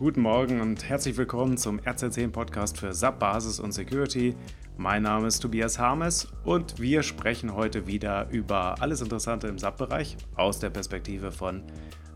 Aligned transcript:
Guten 0.00 0.22
Morgen 0.22 0.62
und 0.62 0.88
herzlich 0.88 1.18
willkommen 1.18 1.58
zum 1.58 1.78
RZ10 1.78 2.30
Podcast 2.30 2.78
für 2.78 2.94
SAP 2.94 3.18
Basis 3.18 3.60
und 3.60 3.72
Security. 3.72 4.34
Mein 4.78 5.02
Name 5.02 5.26
ist 5.26 5.40
Tobias 5.40 5.78
Harmes 5.78 6.26
und 6.42 6.80
wir 6.80 7.02
sprechen 7.02 7.54
heute 7.54 7.86
wieder 7.86 8.30
über 8.30 8.80
alles 8.80 9.02
Interessante 9.02 9.46
im 9.46 9.58
SAP-Bereich 9.58 10.16
aus 10.36 10.58
der 10.58 10.70
Perspektive 10.70 11.32
von 11.32 11.64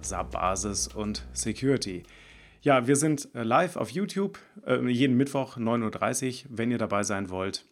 SAP 0.01 0.31
Basis 0.31 0.89
und 0.89 1.27
Security. 1.35 2.04
Ja, 2.62 2.87
wir 2.87 2.97
sind 2.97 3.28
äh, 3.35 3.42
live 3.42 3.76
auf 3.76 3.90
YouTube, 3.90 4.38
äh, 4.64 4.80
jeden 4.88 5.19
Mittwoch 5.19 5.58
9.30 5.58 6.46
Uhr, 6.46 6.56
wenn 6.56 6.71
ihr 6.71 6.78
dabei 6.78 7.03
sein 7.03 7.28
wollt. 7.28 7.66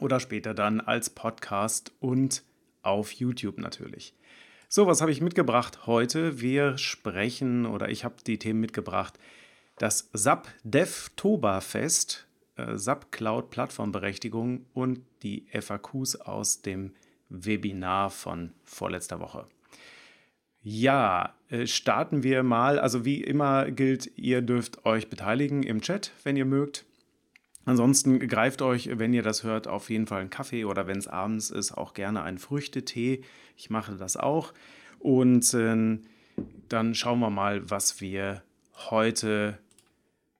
Oder 0.00 0.18
später 0.18 0.52
dann 0.52 0.80
als 0.80 1.10
Podcast 1.10 1.92
und 2.00 2.42
auf 2.82 3.12
YouTube 3.12 3.58
natürlich. 3.58 4.14
So, 4.70 4.86
was 4.86 5.00
habe 5.00 5.10
ich 5.10 5.22
mitgebracht 5.22 5.86
heute? 5.86 6.42
Wir 6.42 6.76
sprechen 6.76 7.64
oder 7.64 7.88
ich 7.88 8.04
habe 8.04 8.16
die 8.26 8.38
Themen 8.38 8.60
mitgebracht. 8.60 9.18
Das 9.78 10.10
SAP 10.12 10.46
DevToba 10.62 11.62
Fest, 11.62 12.26
äh, 12.56 12.76
SAP 12.76 13.10
Cloud 13.10 13.48
Plattformberechtigung 13.48 14.66
und 14.74 15.00
die 15.22 15.46
FAQs 15.58 16.16
aus 16.16 16.60
dem 16.60 16.92
Webinar 17.30 18.10
von 18.10 18.52
vorletzter 18.62 19.20
Woche. 19.20 19.46
Ja, 20.60 21.34
äh, 21.48 21.66
starten 21.66 22.22
wir 22.22 22.42
mal. 22.42 22.78
Also 22.78 23.06
wie 23.06 23.22
immer 23.24 23.70
gilt, 23.70 24.18
ihr 24.18 24.42
dürft 24.42 24.84
euch 24.84 25.08
beteiligen 25.08 25.62
im 25.62 25.80
Chat, 25.80 26.12
wenn 26.24 26.36
ihr 26.36 26.44
mögt. 26.44 26.84
Ansonsten 27.68 28.18
greift 28.20 28.62
euch, 28.62 28.88
wenn 28.94 29.12
ihr 29.12 29.22
das 29.22 29.42
hört, 29.42 29.68
auf 29.68 29.90
jeden 29.90 30.06
Fall 30.06 30.22
einen 30.22 30.30
Kaffee 30.30 30.64
oder 30.64 30.86
wenn 30.86 30.96
es 30.96 31.06
abends 31.06 31.50
ist, 31.50 31.72
auch 31.72 31.92
gerne 31.92 32.22
einen 32.22 32.38
Früchtetee. 32.38 33.20
Ich 33.58 33.68
mache 33.68 33.96
das 33.96 34.16
auch. 34.16 34.54
Und 34.98 35.52
äh, 35.52 35.98
dann 36.70 36.94
schauen 36.94 37.20
wir 37.20 37.28
mal, 37.28 37.70
was 37.70 38.00
wir 38.00 38.42
heute 38.88 39.58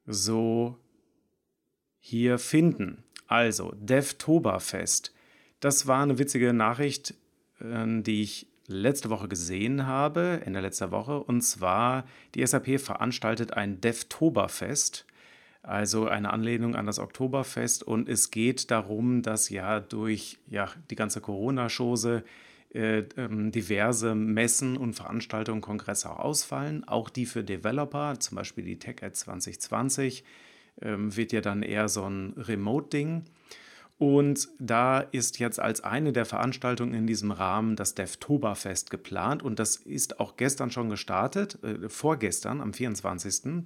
so 0.06 0.78
hier 1.98 2.38
finden. 2.38 3.04
Also, 3.26 3.74
DevToberfest. 3.78 5.14
Das 5.60 5.86
war 5.86 6.02
eine 6.04 6.18
witzige 6.18 6.54
Nachricht, 6.54 7.14
äh, 7.60 8.00
die 8.00 8.22
ich 8.22 8.46
letzte 8.68 9.10
Woche 9.10 9.28
gesehen 9.28 9.86
habe, 9.86 10.40
Ende 10.46 10.60
letzter 10.60 10.92
Woche. 10.92 11.22
Und 11.22 11.42
zwar, 11.42 12.06
die 12.34 12.46
SAP 12.46 12.80
veranstaltet 12.80 13.52
ein 13.52 13.82
DevToberfest 13.82 15.04
also 15.62 16.08
eine 16.08 16.32
Anlehnung 16.32 16.74
an 16.74 16.86
das 16.86 16.98
Oktoberfest. 16.98 17.82
Und 17.82 18.08
es 18.08 18.30
geht 18.30 18.70
darum, 18.70 19.22
dass 19.22 19.50
ja 19.50 19.80
durch 19.80 20.38
ja, 20.48 20.68
die 20.90 20.96
ganze 20.96 21.20
Corona-Chose 21.20 22.24
äh, 22.70 23.04
ähm, 23.16 23.50
diverse 23.50 24.14
Messen 24.14 24.76
und 24.76 24.94
Veranstaltungen, 24.94 25.60
Kongresse 25.60 26.10
auch 26.10 26.18
ausfallen. 26.18 26.86
Auch 26.86 27.08
die 27.08 27.26
für 27.26 27.42
Developer, 27.42 28.20
zum 28.20 28.36
Beispiel 28.36 28.64
die 28.64 28.78
TechEd 28.78 29.16
2020, 29.16 30.24
ähm, 30.82 31.16
wird 31.16 31.32
ja 31.32 31.40
dann 31.40 31.62
eher 31.62 31.88
so 31.88 32.04
ein 32.04 32.34
Remote-Ding. 32.36 33.24
Und 33.98 34.48
da 34.60 35.00
ist 35.00 35.40
jetzt 35.40 35.58
als 35.58 35.80
eine 35.80 36.12
der 36.12 36.24
Veranstaltungen 36.24 36.94
in 36.94 37.06
diesem 37.06 37.32
Rahmen 37.32 37.74
das 37.74 37.94
DevToberfest 37.96 38.90
geplant. 38.90 39.42
Und 39.42 39.58
das 39.58 39.76
ist 39.76 40.20
auch 40.20 40.36
gestern 40.36 40.70
schon 40.70 40.88
gestartet, 40.88 41.58
äh, 41.64 41.88
vorgestern 41.88 42.60
am 42.60 42.72
24. 42.72 43.64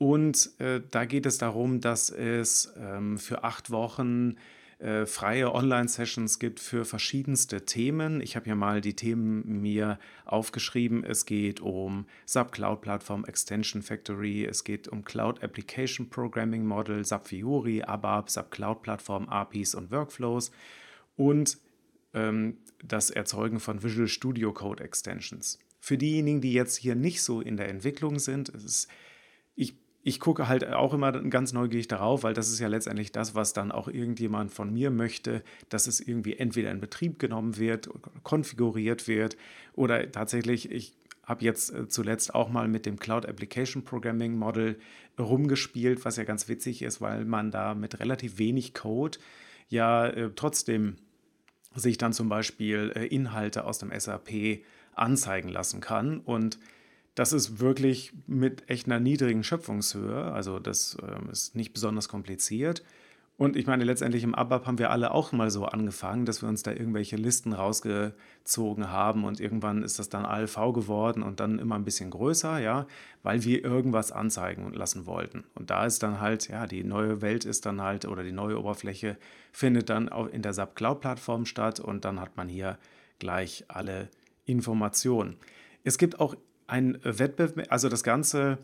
Und 0.00 0.58
äh, 0.60 0.80
da 0.90 1.04
geht 1.04 1.26
es 1.26 1.36
darum, 1.36 1.82
dass 1.82 2.08
es 2.08 2.72
ähm, 2.78 3.18
für 3.18 3.44
acht 3.44 3.70
Wochen 3.70 4.36
äh, 4.78 5.04
freie 5.04 5.54
Online-Sessions 5.54 6.38
gibt 6.38 6.58
für 6.58 6.86
verschiedenste 6.86 7.66
Themen. 7.66 8.22
Ich 8.22 8.34
habe 8.34 8.46
hier 8.46 8.54
mal 8.54 8.80
die 8.80 8.94
Themen 8.94 9.60
mir 9.60 9.98
aufgeschrieben. 10.24 11.04
Es 11.04 11.26
geht 11.26 11.60
um 11.60 12.06
SAP 12.24 12.52
Cloud 12.52 12.80
Plattform 12.80 13.26
Extension 13.26 13.82
Factory, 13.82 14.46
es 14.46 14.64
geht 14.64 14.88
um 14.88 15.04
Cloud 15.04 15.44
Application 15.44 16.08
Programming 16.08 16.64
Model, 16.64 17.04
SAP 17.04 17.28
Fiori, 17.28 17.82
ABAP, 17.82 18.30
SAP 18.30 18.50
Cloud 18.52 18.80
Plattform 18.80 19.28
APIs 19.28 19.74
und 19.74 19.90
Workflows 19.90 20.50
und 21.16 21.58
ähm, 22.14 22.56
das 22.82 23.10
Erzeugen 23.10 23.60
von 23.60 23.82
Visual 23.82 24.08
Studio 24.08 24.54
Code 24.54 24.82
Extensions. 24.82 25.58
Für 25.78 25.98
diejenigen, 25.98 26.40
die 26.40 26.54
jetzt 26.54 26.76
hier 26.76 26.94
nicht 26.94 27.20
so 27.20 27.42
in 27.42 27.58
der 27.58 27.68
Entwicklung 27.68 28.18
sind, 28.18 28.48
ist, 28.48 28.88
ich 29.56 29.74
ich 30.02 30.18
gucke 30.18 30.48
halt 30.48 30.66
auch 30.66 30.94
immer 30.94 31.12
ganz 31.12 31.52
neugierig 31.52 31.88
darauf, 31.88 32.22
weil 32.22 32.32
das 32.32 32.48
ist 32.48 32.58
ja 32.58 32.68
letztendlich 32.68 33.12
das, 33.12 33.34
was 33.34 33.52
dann 33.52 33.70
auch 33.70 33.86
irgendjemand 33.88 34.50
von 34.52 34.72
mir 34.72 34.90
möchte, 34.90 35.42
dass 35.68 35.86
es 35.86 36.00
irgendwie 36.00 36.36
entweder 36.36 36.70
in 36.70 36.80
Betrieb 36.80 37.18
genommen 37.18 37.58
wird, 37.58 37.90
konfiguriert 38.22 39.08
wird. 39.08 39.36
Oder 39.74 40.10
tatsächlich, 40.10 40.70
ich 40.70 40.96
habe 41.24 41.44
jetzt 41.44 41.72
äh, 41.72 41.86
zuletzt 41.86 42.34
auch 42.34 42.48
mal 42.48 42.66
mit 42.66 42.86
dem 42.86 42.98
Cloud 42.98 43.26
Application 43.26 43.84
Programming 43.84 44.36
Model 44.36 44.78
rumgespielt, 45.18 46.04
was 46.04 46.16
ja 46.16 46.24
ganz 46.24 46.48
witzig 46.48 46.82
ist, 46.82 47.00
weil 47.00 47.24
man 47.24 47.50
da 47.50 47.74
mit 47.74 48.00
relativ 48.00 48.38
wenig 48.38 48.74
Code 48.74 49.18
ja 49.68 50.06
äh, 50.06 50.30
trotzdem 50.34 50.96
sich 51.74 51.98
dann 51.98 52.12
zum 52.12 52.28
Beispiel 52.28 52.92
äh, 52.96 53.06
Inhalte 53.06 53.64
aus 53.64 53.78
dem 53.78 53.92
SAP 53.96 54.62
anzeigen 54.94 55.50
lassen 55.50 55.80
kann. 55.80 56.20
Und 56.20 56.58
das 57.20 57.34
ist 57.34 57.60
wirklich 57.60 58.14
mit 58.26 58.70
echt 58.70 58.86
einer 58.86 58.98
niedrigen 58.98 59.44
Schöpfungshöhe. 59.44 60.32
Also 60.32 60.58
das 60.58 60.96
äh, 61.02 61.30
ist 61.30 61.54
nicht 61.54 61.74
besonders 61.74 62.08
kompliziert. 62.08 62.82
Und 63.36 63.56
ich 63.56 63.66
meine, 63.66 63.84
letztendlich 63.84 64.22
im 64.22 64.34
ABAP 64.34 64.66
haben 64.66 64.78
wir 64.78 64.90
alle 64.90 65.10
auch 65.10 65.30
mal 65.32 65.50
so 65.50 65.66
angefangen, 65.66 66.24
dass 66.24 66.40
wir 66.40 66.48
uns 66.48 66.62
da 66.62 66.70
irgendwelche 66.70 67.16
Listen 67.16 67.52
rausgezogen 67.52 68.90
haben 68.90 69.24
und 69.24 69.38
irgendwann 69.38 69.82
ist 69.82 69.98
das 69.98 70.08
dann 70.08 70.24
ALV 70.24 70.72
geworden 70.72 71.22
und 71.22 71.40
dann 71.40 71.58
immer 71.58 71.74
ein 71.74 71.84
bisschen 71.84 72.08
größer, 72.08 72.58
ja, 72.58 72.86
weil 73.22 73.44
wir 73.44 73.62
irgendwas 73.62 74.12
anzeigen 74.12 74.72
lassen 74.72 75.04
wollten. 75.04 75.44
Und 75.54 75.68
da 75.68 75.84
ist 75.84 76.02
dann 76.02 76.22
halt, 76.22 76.48
ja, 76.48 76.66
die 76.66 76.84
neue 76.84 77.20
Welt 77.20 77.44
ist 77.44 77.66
dann 77.66 77.82
halt 77.82 78.06
oder 78.06 78.22
die 78.22 78.32
neue 78.32 78.58
Oberfläche 78.58 79.18
findet 79.52 79.90
dann 79.90 80.08
auch 80.08 80.26
in 80.26 80.40
der 80.40 80.54
SAP 80.54 80.74
Cloud 80.74 81.02
Plattform 81.02 81.44
statt 81.44 81.80
und 81.80 82.06
dann 82.06 82.18
hat 82.18 82.38
man 82.38 82.48
hier 82.48 82.78
gleich 83.18 83.66
alle 83.68 84.08
Informationen. 84.46 85.36
Es 85.84 85.98
gibt 85.98 86.18
auch 86.18 86.34
ein 86.70 86.98
Wettbewerb, 87.02 87.66
also 87.70 87.88
das 87.88 88.02
Ganze 88.02 88.58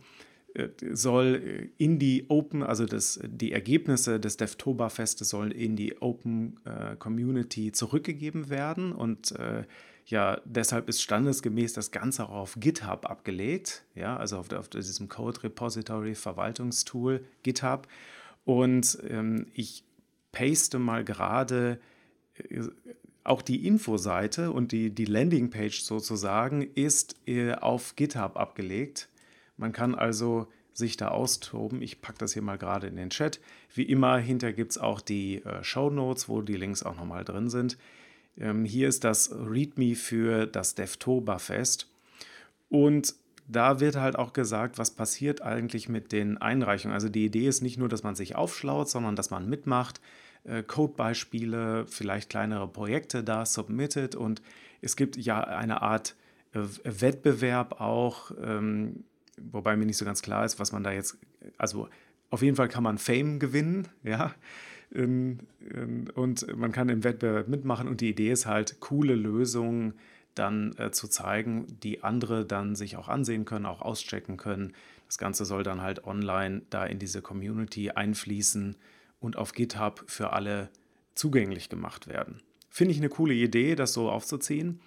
äh, 0.54 0.68
soll 0.92 1.70
in 1.76 1.98
die 1.98 2.26
Open, 2.28 2.62
also 2.62 2.86
das, 2.86 3.20
die 3.24 3.52
Ergebnisse 3.52 4.18
des 4.18 4.36
DevToba-Festes 4.36 5.28
sollen 5.28 5.50
in 5.50 5.76
die 5.76 6.00
Open 6.00 6.58
äh, 6.64 6.96
Community 6.96 7.72
zurückgegeben 7.72 8.48
werden. 8.48 8.92
Und 8.92 9.32
äh, 9.32 9.64
ja, 10.06 10.40
deshalb 10.44 10.88
ist 10.88 11.02
standesgemäß 11.02 11.72
das 11.72 11.90
Ganze 11.90 12.24
auch 12.24 12.30
auf 12.30 12.56
GitHub 12.58 13.10
abgelegt, 13.10 13.84
ja, 13.94 14.16
also 14.16 14.38
auf, 14.38 14.52
auf 14.52 14.68
diesem 14.68 15.08
Code 15.08 15.42
Repository 15.42 16.14
Verwaltungstool 16.14 17.24
GitHub. 17.42 17.88
Und 18.44 18.98
ähm, 19.08 19.46
ich 19.52 19.84
paste 20.32 20.78
mal 20.78 21.04
gerade 21.04 21.80
äh, 22.34 22.62
auch 23.26 23.42
die 23.42 23.66
Infoseite 23.66 24.52
und 24.52 24.72
die, 24.72 24.90
die 24.90 25.04
Landingpage 25.04 25.80
sozusagen 25.80 26.62
ist 26.62 27.16
äh, 27.26 27.52
auf 27.52 27.96
GitHub 27.96 28.36
abgelegt. 28.36 29.08
Man 29.56 29.72
kann 29.72 29.94
also 29.94 30.48
sich 30.72 30.96
da 30.96 31.08
austoben. 31.08 31.80
Ich 31.82 32.02
packe 32.02 32.18
das 32.18 32.34
hier 32.34 32.42
mal 32.42 32.58
gerade 32.58 32.86
in 32.86 32.96
den 32.96 33.10
Chat. 33.10 33.40
Wie 33.74 33.84
immer, 33.84 34.18
hinter 34.18 34.52
gibt 34.52 34.72
es 34.72 34.78
auch 34.78 35.00
die 35.00 35.42
äh, 35.44 35.64
Show 35.64 35.90
Notes, 35.90 36.28
wo 36.28 36.42
die 36.42 36.56
Links 36.56 36.82
auch 36.82 36.96
nochmal 36.96 37.24
drin 37.24 37.48
sind. 37.48 37.78
Ähm, 38.38 38.64
hier 38.64 38.88
ist 38.88 39.04
das 39.04 39.30
README 39.32 39.94
für 39.94 40.46
das 40.46 40.74
DevToba-Fest. 40.74 41.88
Und 42.68 43.14
da 43.48 43.80
wird 43.80 43.96
halt 43.96 44.16
auch 44.16 44.32
gesagt, 44.32 44.76
was 44.78 44.90
passiert 44.90 45.40
eigentlich 45.40 45.88
mit 45.88 46.12
den 46.12 46.36
Einreichungen. 46.36 46.94
Also 46.94 47.08
die 47.08 47.24
Idee 47.24 47.46
ist 47.46 47.62
nicht 47.62 47.78
nur, 47.78 47.88
dass 47.88 48.02
man 48.02 48.16
sich 48.16 48.34
aufschlaut, 48.34 48.90
sondern 48.90 49.16
dass 49.16 49.30
man 49.30 49.48
mitmacht, 49.48 50.00
äh, 50.46 50.62
Codebeispiele, 50.62 51.86
vielleicht 51.86 52.30
kleinere 52.30 52.68
Projekte 52.68 53.24
da 53.24 53.44
submitted. 53.44 54.14
Und 54.14 54.42
es 54.80 54.96
gibt 54.96 55.16
ja 55.16 55.40
eine 55.40 55.82
Art 55.82 56.16
äh, 56.52 56.60
Wettbewerb 56.84 57.80
auch, 57.80 58.30
ähm, 58.42 59.04
wobei 59.38 59.76
mir 59.76 59.86
nicht 59.86 59.98
so 59.98 60.04
ganz 60.04 60.22
klar 60.22 60.44
ist, 60.44 60.58
was 60.58 60.72
man 60.72 60.82
da 60.82 60.92
jetzt, 60.92 61.18
also 61.58 61.88
auf 62.30 62.42
jeden 62.42 62.56
Fall 62.56 62.68
kann 62.68 62.82
man 62.82 62.98
Fame 62.98 63.38
gewinnen, 63.38 63.88
ja, 64.02 64.34
ähm, 64.94 65.40
ähm, 65.74 66.06
und 66.14 66.56
man 66.56 66.72
kann 66.72 66.88
im 66.88 67.04
Wettbewerb 67.04 67.48
mitmachen. 67.48 67.88
Und 67.88 68.00
die 68.00 68.10
Idee 68.10 68.30
ist 68.30 68.46
halt, 68.46 68.80
coole 68.80 69.14
Lösungen 69.14 69.94
dann 70.34 70.74
äh, 70.76 70.90
zu 70.90 71.08
zeigen, 71.08 71.66
die 71.82 72.04
andere 72.04 72.44
dann 72.44 72.76
sich 72.76 72.96
auch 72.96 73.08
ansehen 73.08 73.44
können, 73.44 73.66
auch 73.66 73.82
auschecken 73.82 74.36
können. 74.36 74.74
Das 75.06 75.18
Ganze 75.18 75.44
soll 75.44 75.62
dann 75.62 75.82
halt 75.82 76.04
online 76.04 76.62
da 76.70 76.84
in 76.84 76.98
diese 76.98 77.22
Community 77.22 77.90
einfließen 77.90 78.76
und 79.18 79.36
auf 79.36 79.52
GitHub 79.52 80.04
für 80.06 80.32
alle 80.32 80.70
zugänglich 81.14 81.68
gemacht 81.68 82.06
werden. 82.06 82.42
Finde 82.68 82.92
ich 82.92 82.98
eine 82.98 83.08
coole 83.08 83.34
Idee, 83.34 83.74
das 83.74 83.92
so 83.92 84.10
aufzuziehen. 84.10 84.80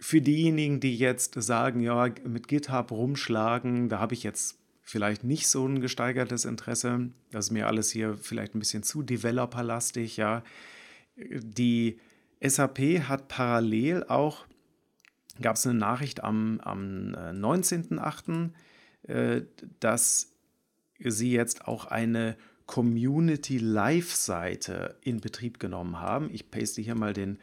Für 0.00 0.20
diejenigen, 0.20 0.80
die 0.80 0.96
jetzt 0.96 1.34
sagen, 1.34 1.80
ja, 1.80 2.08
mit 2.24 2.48
GitHub 2.48 2.90
rumschlagen, 2.90 3.88
da 3.88 4.00
habe 4.00 4.14
ich 4.14 4.22
jetzt 4.22 4.58
vielleicht 4.82 5.24
nicht 5.24 5.48
so 5.48 5.66
ein 5.66 5.80
gesteigertes 5.80 6.44
Interesse. 6.44 7.10
Das 7.30 7.46
ist 7.46 7.50
mir 7.50 7.66
alles 7.66 7.90
hier 7.90 8.16
vielleicht 8.16 8.54
ein 8.54 8.58
bisschen 8.58 8.82
zu 8.82 9.02
developerlastig, 9.02 10.16
ja. 10.16 10.42
Die 11.16 11.98
SAP 12.42 12.78
hat 13.08 13.28
parallel 13.28 14.04
auch, 14.04 14.46
gab 15.40 15.56
es 15.56 15.66
eine 15.66 15.78
Nachricht 15.78 16.22
am, 16.22 16.60
am 16.60 17.14
19.08., 17.14 18.50
äh, 19.08 19.42
dass 19.80 20.32
sie 20.98 21.32
jetzt 21.32 21.66
auch 21.66 21.86
eine 21.86 22.36
Community 22.66 23.58
Live-Seite 23.58 24.96
in 25.02 25.20
Betrieb 25.20 25.60
genommen 25.60 26.00
haben. 26.00 26.30
Ich 26.32 26.50
paste 26.50 26.80
hier 26.80 26.94
mal 26.94 27.12
den, 27.12 27.38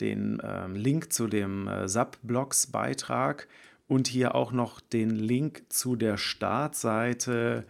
den 0.00 0.40
ähm, 0.44 0.74
Link 0.74 1.12
zu 1.12 1.26
dem 1.26 1.66
äh, 1.66 1.88
SAP-Blogs-Beitrag 1.88 3.48
und 3.88 4.06
hier 4.06 4.34
auch 4.34 4.52
noch 4.52 4.80
den 4.80 5.10
Link 5.10 5.64
zu 5.68 5.96
der 5.96 6.16
Startseite, 6.16 7.64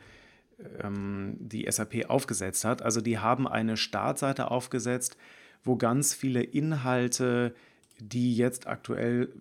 ähm, 0.83 1.37
die 1.39 1.67
SAP 1.71 2.11
aufgesetzt 2.11 2.65
hat. 2.65 2.83
Also 2.83 3.01
die 3.01 3.19
haben 3.19 3.49
eine 3.49 3.79
Startseite 3.79 4.51
aufgesetzt, 4.51 5.17
wo 5.65 5.77
ganz 5.77 6.13
viele 6.15 6.43
Inhalte, 6.43 7.55
die 7.99 8.37
jetzt 8.37 8.67
aktuell 8.67 9.33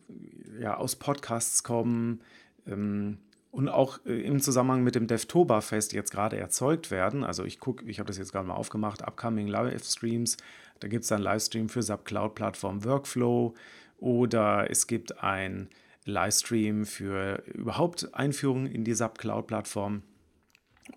ja, 0.59 0.77
aus 0.77 0.95
Podcasts 0.95 1.63
kommen, 1.63 2.21
ähm, 2.65 3.17
und 3.51 3.69
auch 3.69 3.99
äh, 4.05 4.21
im 4.21 4.41
Zusammenhang 4.41 4.83
mit 4.83 4.95
dem 4.95 5.07
DevToba-Fest 5.07 5.93
jetzt 5.93 6.11
gerade 6.11 6.37
erzeugt 6.37 6.91
werden. 6.91 7.23
Also 7.23 7.45
ich 7.45 7.59
gucke, 7.59 7.85
ich 7.85 7.99
habe 7.99 8.07
das 8.07 8.17
jetzt 8.17 8.31
gerade 8.31 8.47
mal 8.47 8.55
aufgemacht, 8.55 9.01
Upcoming 9.01 9.47
Livestreams. 9.47 10.37
Da 10.79 10.87
gibt 10.87 11.03
es 11.03 11.11
einen 11.11 11.23
Livestream 11.23 11.67
für 11.69 11.81
SAP 11.81 12.05
Cloud 12.05 12.35
Plattform 12.35 12.85
Workflow 12.85 13.55
oder 13.97 14.69
es 14.69 14.85
gibt 14.87 15.23
ein 15.23 15.69
Livestream 16.05 16.85
für 16.85 17.43
überhaupt 17.53 18.13
Einführung 18.13 18.67
in 18.67 18.83
die 18.83 18.93
SAP 18.93 19.17
Cloud 19.17 19.47
Plattform 19.47 20.03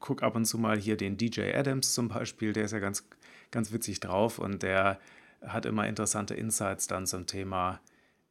gucke 0.00 0.24
ab 0.24 0.34
und 0.34 0.46
zu 0.46 0.58
mal 0.58 0.78
hier 0.78 0.96
den 0.96 1.18
DJ 1.18 1.52
Adams 1.52 1.92
zum 1.92 2.08
Beispiel, 2.08 2.54
der 2.54 2.64
ist 2.64 2.72
ja 2.72 2.78
ganz, 2.78 3.06
ganz 3.50 3.70
witzig 3.70 4.00
drauf 4.00 4.38
und 4.38 4.62
der 4.62 4.98
hat 5.46 5.66
immer 5.66 5.86
interessante 5.86 6.34
Insights 6.34 6.86
dann 6.86 7.06
zum 7.06 7.26
Thema 7.26 7.80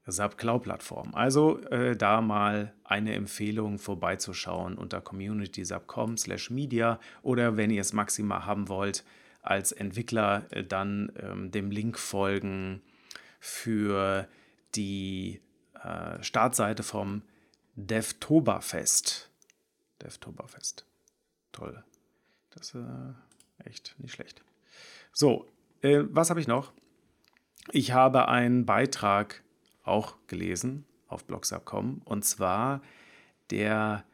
SAP 0.06 0.38
Cloud 0.38 0.64
Plattform. 0.64 1.14
Also 1.14 1.60
äh, 1.66 1.96
da 1.96 2.22
mal 2.22 2.74
eine 2.84 3.14
Empfehlung 3.14 3.78
vorbeizuschauen 3.78 4.78
unter 4.78 5.02
community.sap.com 5.02 6.18
slash 6.18 6.50
media 6.50 7.00
oder 7.22 7.58
wenn 7.58 7.70
ihr 7.70 7.82
es 7.82 7.94
maximal 7.94 8.46
haben 8.46 8.68
wollt, 8.68 9.04
als 9.42 9.72
Entwickler 9.72 10.46
äh, 10.52 10.64
dann 10.64 11.12
ähm, 11.20 11.52
dem 11.52 11.72
Link 11.72 12.00
folgen 12.00 12.82
für 13.40 14.28
die 14.76 15.42
äh, 15.84 16.22
Startseite 16.24 16.84
vom 16.84 17.22
DevToberfest. 17.76 19.30
DevToberfest. 20.02 20.86
Toll. 21.52 21.84
Das 22.52 22.70
ist 22.70 22.76
äh, 22.76 23.68
echt 23.70 23.96
nicht 24.00 24.14
schlecht. 24.14 24.44
So, 25.14 25.48
äh, 25.82 26.04
was 26.10 26.30
habe 26.30 26.40
ich 26.40 26.48
noch? 26.48 26.74
Ich 27.70 27.92
habe 27.92 28.28
einen 28.28 28.66
Beitrag 28.66 29.44
auch 29.84 30.16
gelesen 30.28 30.86
auf 31.08 31.26
blogsab.com 31.26 32.02
und 32.06 32.26
zwar 32.26 32.82
der 33.52 34.06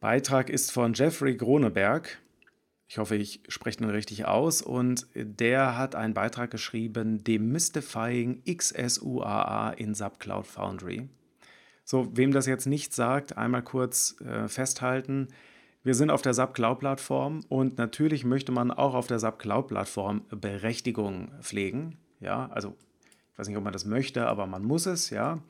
Beitrag 0.00 0.50
ist 0.50 0.70
von 0.70 0.94
Jeffrey 0.94 1.36
Groneberg. 1.36 2.20
Ich 2.86 2.98
hoffe, 2.98 3.16
ich 3.16 3.40
spreche 3.48 3.82
ihn 3.82 3.90
richtig 3.90 4.26
aus. 4.26 4.62
Und 4.62 5.06
der 5.14 5.78
hat 5.78 5.94
einen 5.94 6.14
Beitrag 6.14 6.50
geschrieben, 6.50 7.24
Demystifying 7.24 8.42
XSUAA 8.44 9.70
in 9.70 9.94
SAP 9.94 10.20
Cloud 10.20 10.46
Foundry. 10.46 11.08
So, 11.84 12.08
wem 12.16 12.32
das 12.32 12.46
jetzt 12.46 12.66
nicht 12.66 12.94
sagt, 12.94 13.36
einmal 13.36 13.62
kurz 13.62 14.20
äh, 14.20 14.46
festhalten. 14.46 15.28
Wir 15.82 15.94
sind 15.94 16.10
auf 16.10 16.22
der 16.22 16.34
SAP 16.34 16.54
Cloud 16.54 16.78
Plattform 16.78 17.40
und 17.48 17.78
natürlich 17.78 18.24
möchte 18.24 18.52
man 18.52 18.70
auch 18.70 18.94
auf 18.94 19.06
der 19.06 19.18
SAP 19.18 19.38
Cloud 19.38 19.68
Plattform 19.68 20.22
Berechtigung 20.28 21.32
pflegen. 21.40 21.98
Ja, 22.20 22.48
also 22.52 22.76
ich 23.32 23.38
weiß 23.38 23.48
nicht, 23.48 23.56
ob 23.56 23.64
man 23.64 23.72
das 23.72 23.84
möchte, 23.84 24.26
aber 24.26 24.46
man 24.46 24.64
muss 24.64 24.86
es, 24.86 25.10
ja. 25.10 25.40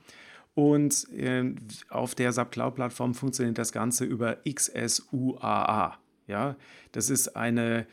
Und 0.55 1.09
äh, 1.13 1.55
auf 1.89 2.15
der 2.15 2.33
SAP 2.33 2.53
Cloud 2.53 2.77
Plattform 2.77 3.15
funktioniert 3.15 3.59
das 3.59 3.73
Ganze 3.73 4.05
über 4.05 4.39
XSUAA. 4.49 5.99
Ja, 6.27 6.57
das 6.93 7.11
ist 7.11 7.37
eine, 7.37 7.87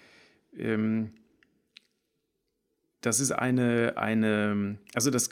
ähm, 0.58 1.12
das 3.02 3.20
ist 3.20 3.32
eine, 3.32 3.98
eine, 3.98 4.78
also 4.94 5.10
das 5.10 5.30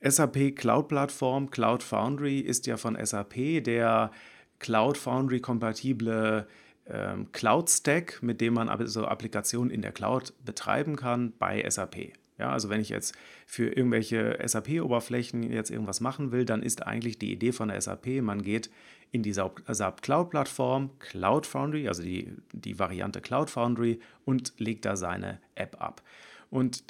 SAP 0.00 0.54
Cloud 0.54 0.88
Plattform, 0.88 1.50
Cloud 1.50 1.82
Foundry 1.82 2.38
ist 2.38 2.66
ja 2.66 2.76
von 2.76 2.96
SAP 3.04 3.64
der 3.64 4.12
Cloud 4.60 4.96
Foundry 4.98 5.40
kompatible 5.40 6.46
ähm, 6.86 7.32
Cloud 7.32 7.68
Stack, 7.70 8.22
mit 8.22 8.40
dem 8.40 8.54
man 8.54 8.68
also 8.68 9.06
Applikationen 9.06 9.70
in 9.70 9.82
der 9.82 9.92
Cloud 9.92 10.32
betreiben 10.44 10.96
kann 10.96 11.32
bei 11.38 11.68
SAP. 11.68 12.12
Ja, 12.38 12.50
also 12.50 12.70
wenn 12.70 12.80
ich 12.80 12.88
jetzt 12.88 13.16
für 13.46 13.68
irgendwelche 13.68 14.38
SAP-Oberflächen 14.44 15.42
jetzt 15.50 15.70
irgendwas 15.70 16.00
machen 16.00 16.30
will, 16.30 16.44
dann 16.44 16.62
ist 16.62 16.86
eigentlich 16.86 17.18
die 17.18 17.32
Idee 17.32 17.52
von 17.52 17.68
der 17.68 17.80
SAP, 17.80 18.22
man 18.22 18.42
geht 18.42 18.70
in 19.10 19.22
die 19.22 19.32
SAP 19.32 20.02
Cloud-Plattform, 20.02 20.90
Cloud 20.98 21.46
Foundry, 21.46 21.88
also 21.88 22.02
die, 22.02 22.32
die 22.52 22.78
Variante 22.78 23.20
Cloud 23.20 23.50
Foundry 23.50 23.98
und 24.24 24.52
legt 24.58 24.84
da 24.84 24.96
seine 24.96 25.40
App 25.54 25.80
ab. 25.80 26.02
Und 26.50 26.82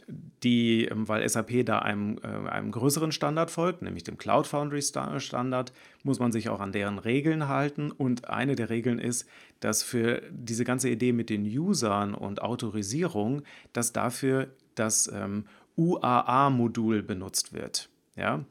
die, 0.45 0.85
ähm, 0.85 1.09
weil 1.09 1.29
SAP 1.29 1.65
da 1.65 1.81
einem, 1.81 2.19
äh, 2.23 2.49
einem 2.49 2.71
größeren 2.71 3.11
Standard 3.11 3.51
folgt, 3.51 3.83
nämlich 3.83 4.05
dem 4.05 4.17
Cloud 4.17 4.47
Foundry 4.47 4.83
Standard, 4.83 5.73
muss 6.05 6.21
man 6.21 6.31
sich 6.31 6.49
auch 6.49 6.61
an 6.61 6.71
deren 6.71 6.99
Regeln 6.99 7.49
halten. 7.49 7.91
Und 7.91 8.29
eine 8.29 8.55
der 8.55 8.71
Regeln 8.71 9.01
ist, 9.01 9.29
dass 9.59 9.83
für 9.83 10.23
diese 10.31 10.65
ganze 10.65 10.89
Idee 10.89 11.13
mit 11.13 11.29
den 11.29 11.45
Usern 11.45 12.15
und 12.15 12.41
Autorisierung, 12.41 13.43
dass 13.73 13.93
dafür 13.93 14.49
das 14.79 15.11
ähm, 15.13 15.45
UAA-Modul 15.77 17.03
benutzt 17.03 17.53
wird. 17.53 17.89
Ja? 18.17 18.45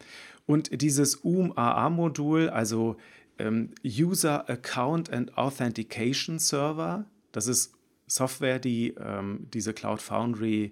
Und 0.46 0.82
dieses 0.82 1.24
UAA-Modul, 1.24 2.50
also 2.50 2.98
ähm, 3.38 3.72
User 3.86 4.50
Account 4.50 5.12
and 5.12 5.38
Authentication 5.38 6.40
Server, 6.40 7.06
das 7.32 7.48
ist 7.48 7.74
Software, 8.08 8.60
die 8.60 8.96
ähm, 9.00 9.48
diese 9.54 9.74
Cloud 9.74 10.02
Foundry, 10.02 10.72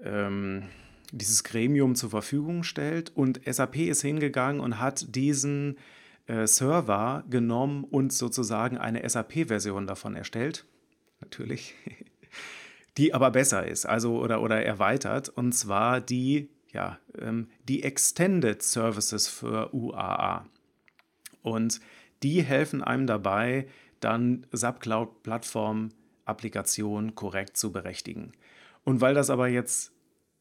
ähm, 0.00 0.64
dieses 1.12 1.44
Gremium 1.44 1.94
zur 1.94 2.10
Verfügung 2.10 2.64
stellt. 2.64 3.16
Und 3.16 3.40
SAP 3.46 3.76
ist 3.76 4.02
hingegangen 4.02 4.60
und 4.60 4.80
hat 4.80 5.14
diesen 5.14 5.78
äh, 6.26 6.46
Server 6.46 7.22
genommen 7.30 7.84
und 7.84 8.12
sozusagen 8.12 8.78
eine 8.78 9.08
SAP-Version 9.08 9.86
davon 9.86 10.16
erstellt. 10.16 10.66
Natürlich. 11.20 11.74
die 12.96 13.12
aber 13.12 13.30
besser 13.30 13.66
ist, 13.66 13.86
also 13.86 14.18
oder, 14.18 14.40
oder 14.40 14.64
erweitert, 14.64 15.28
und 15.28 15.52
zwar 15.52 16.00
die, 16.00 16.48
ja, 16.72 16.98
ähm, 17.18 17.48
die 17.68 17.82
Extended 17.82 18.62
Services 18.62 19.28
für 19.28 19.74
UAA. 19.74 20.46
Und 21.42 21.80
die 22.22 22.42
helfen 22.42 22.82
einem 22.82 23.06
dabei, 23.06 23.66
dann 24.00 24.46
SAP 24.52 24.80
Cloud 24.80 25.22
Plattform 25.22 25.90
Applikationen 26.24 27.14
korrekt 27.14 27.56
zu 27.56 27.72
berechtigen. 27.72 28.32
Und 28.84 29.00
weil 29.00 29.14
das 29.14 29.30
aber 29.30 29.48
jetzt 29.48 29.92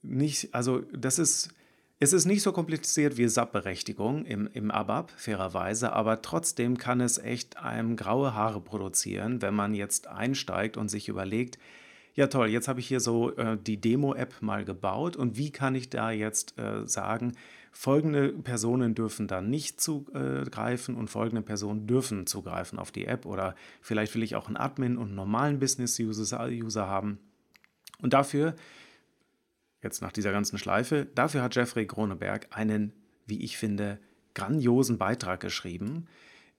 nicht, 0.02 0.54
also 0.54 0.82
das 0.94 1.20
ist, 1.20 1.54
es 2.00 2.14
ist 2.14 2.26
nicht 2.26 2.42
so 2.42 2.52
kompliziert 2.52 3.18
wie 3.18 3.28
SAP-Berechtigung 3.28 4.26
im, 4.26 4.48
im 4.52 4.72
ABAP, 4.72 5.12
fairerweise, 5.12 5.94
aber 5.94 6.22
trotzdem 6.22 6.78
kann 6.78 7.00
es 7.00 7.18
echt 7.18 7.58
einem 7.58 7.96
graue 7.96 8.34
Haare 8.34 8.60
produzieren, 8.60 9.42
wenn 9.42 9.54
man 9.54 9.74
jetzt 9.74 10.08
einsteigt 10.08 10.76
und 10.76 10.90
sich 10.90 11.08
überlegt, 11.08 11.58
ja 12.16 12.28
toll, 12.28 12.50
jetzt 12.50 12.68
habe 12.68 12.80
ich 12.80 12.88
hier 12.88 13.00
so 13.00 13.36
äh, 13.36 13.58
die 13.58 13.80
Demo-App 13.80 14.42
mal 14.42 14.66
gebaut 14.66 15.16
und 15.16 15.38
wie 15.38 15.52
kann 15.52 15.76
ich 15.76 15.90
da 15.90 16.12
jetzt 16.12 16.58
äh, 16.60 16.86
sagen, 16.88 17.34
folgende 17.72 18.30
Personen 18.30 18.94
dürfen 18.94 19.28
da 19.28 19.42
nicht 19.42 19.82
zugreifen 19.82 20.96
und 20.96 21.10
folgende 21.10 21.42
Personen 21.42 21.88
dürfen 21.88 22.28
zugreifen 22.28 22.78
auf 22.78 22.92
die 22.92 23.06
App 23.06 23.26
oder 23.26 23.56
vielleicht 23.82 24.14
will 24.14 24.22
ich 24.22 24.36
auch 24.36 24.48
einen 24.48 24.58
Admin 24.58 24.98
und 24.98 25.08
einen 25.08 25.16
normalen 25.16 25.60
Business-User 25.60 26.88
haben. 26.88 27.18
Und 28.00 28.14
dafür, 28.14 28.56
jetzt 29.82 30.04
nach 30.04 30.12
dieser 30.12 30.32
ganzen 30.32 30.60
Schleife, 30.60 31.08
dafür 31.16 31.42
hat 31.42 31.56
Jeffrey 31.56 31.88
Groneberg 31.88 32.48
einen, 32.52 32.94
wie 33.26 33.44
ich 33.44 33.58
finde, 33.58 33.98
grandiosen 34.36 35.00
Beitrag 35.00 35.40
geschrieben. 35.40 36.06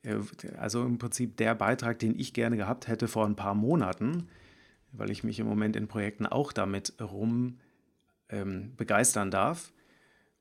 Äh, 0.02 0.16
also 0.58 0.84
im 0.84 0.99
Prinzip 0.99 1.37
der 1.37 1.54
Beitrag, 1.54 2.00
den 2.00 2.18
ich 2.18 2.34
gerne 2.34 2.56
gehabt 2.56 2.88
hätte 2.88 3.06
vor 3.06 3.25
ein 3.25 3.37
paar 3.37 3.54
Monaten 3.54 4.28
weil 4.97 5.11
ich 5.11 5.25
mich 5.25 5.39
im 5.39 5.47
Moment 5.47 5.77
in 5.77 5.89
Projekten 5.89 6.27
auch 6.27 6.53
damit 6.53 6.95
rum 7.01 7.59
ähm, 8.29 8.73
begeistern 8.77 9.31
darf. 9.31 9.73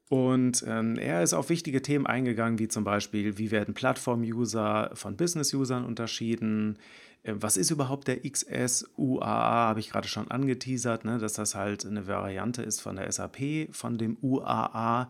Und 0.10 0.64
ähm, 0.68 0.98
er 0.98 1.24
ist 1.24 1.34
auf 1.34 1.50
wichtige 1.50 1.82
Themen 1.82 2.06
eingegangen, 2.06 2.60
wie 2.60 2.68
zum 2.68 2.84
Beispiel, 2.84 3.38
wie 3.38 3.52
werden 3.52 3.74
Plattform-User 3.74 4.92
von 4.94 5.18
Business-Usern 5.18 5.86
unterschieden? 5.86 6.78
Äh, 7.24 7.34
was 7.38 7.58
ist 7.58 7.72
überhaupt 7.72 8.08
der 8.08 8.22
XS-UAA? 8.22 9.26
Habe 9.26 9.80
ich 9.80 9.90
gerade 9.90 10.08
schon 10.08 10.30
angeteasert, 10.30 11.06
ne, 11.06 11.18
dass 11.18 11.34
das 11.34 11.56
halt 11.56 11.86
eine 11.86 12.06
Variante 12.08 12.62
ist 12.62 12.82
von 12.82 12.98
der 12.98 13.12
SAP, 13.12 13.70
von 13.72 13.98
dem 13.98 14.18
UAA. 14.22 15.10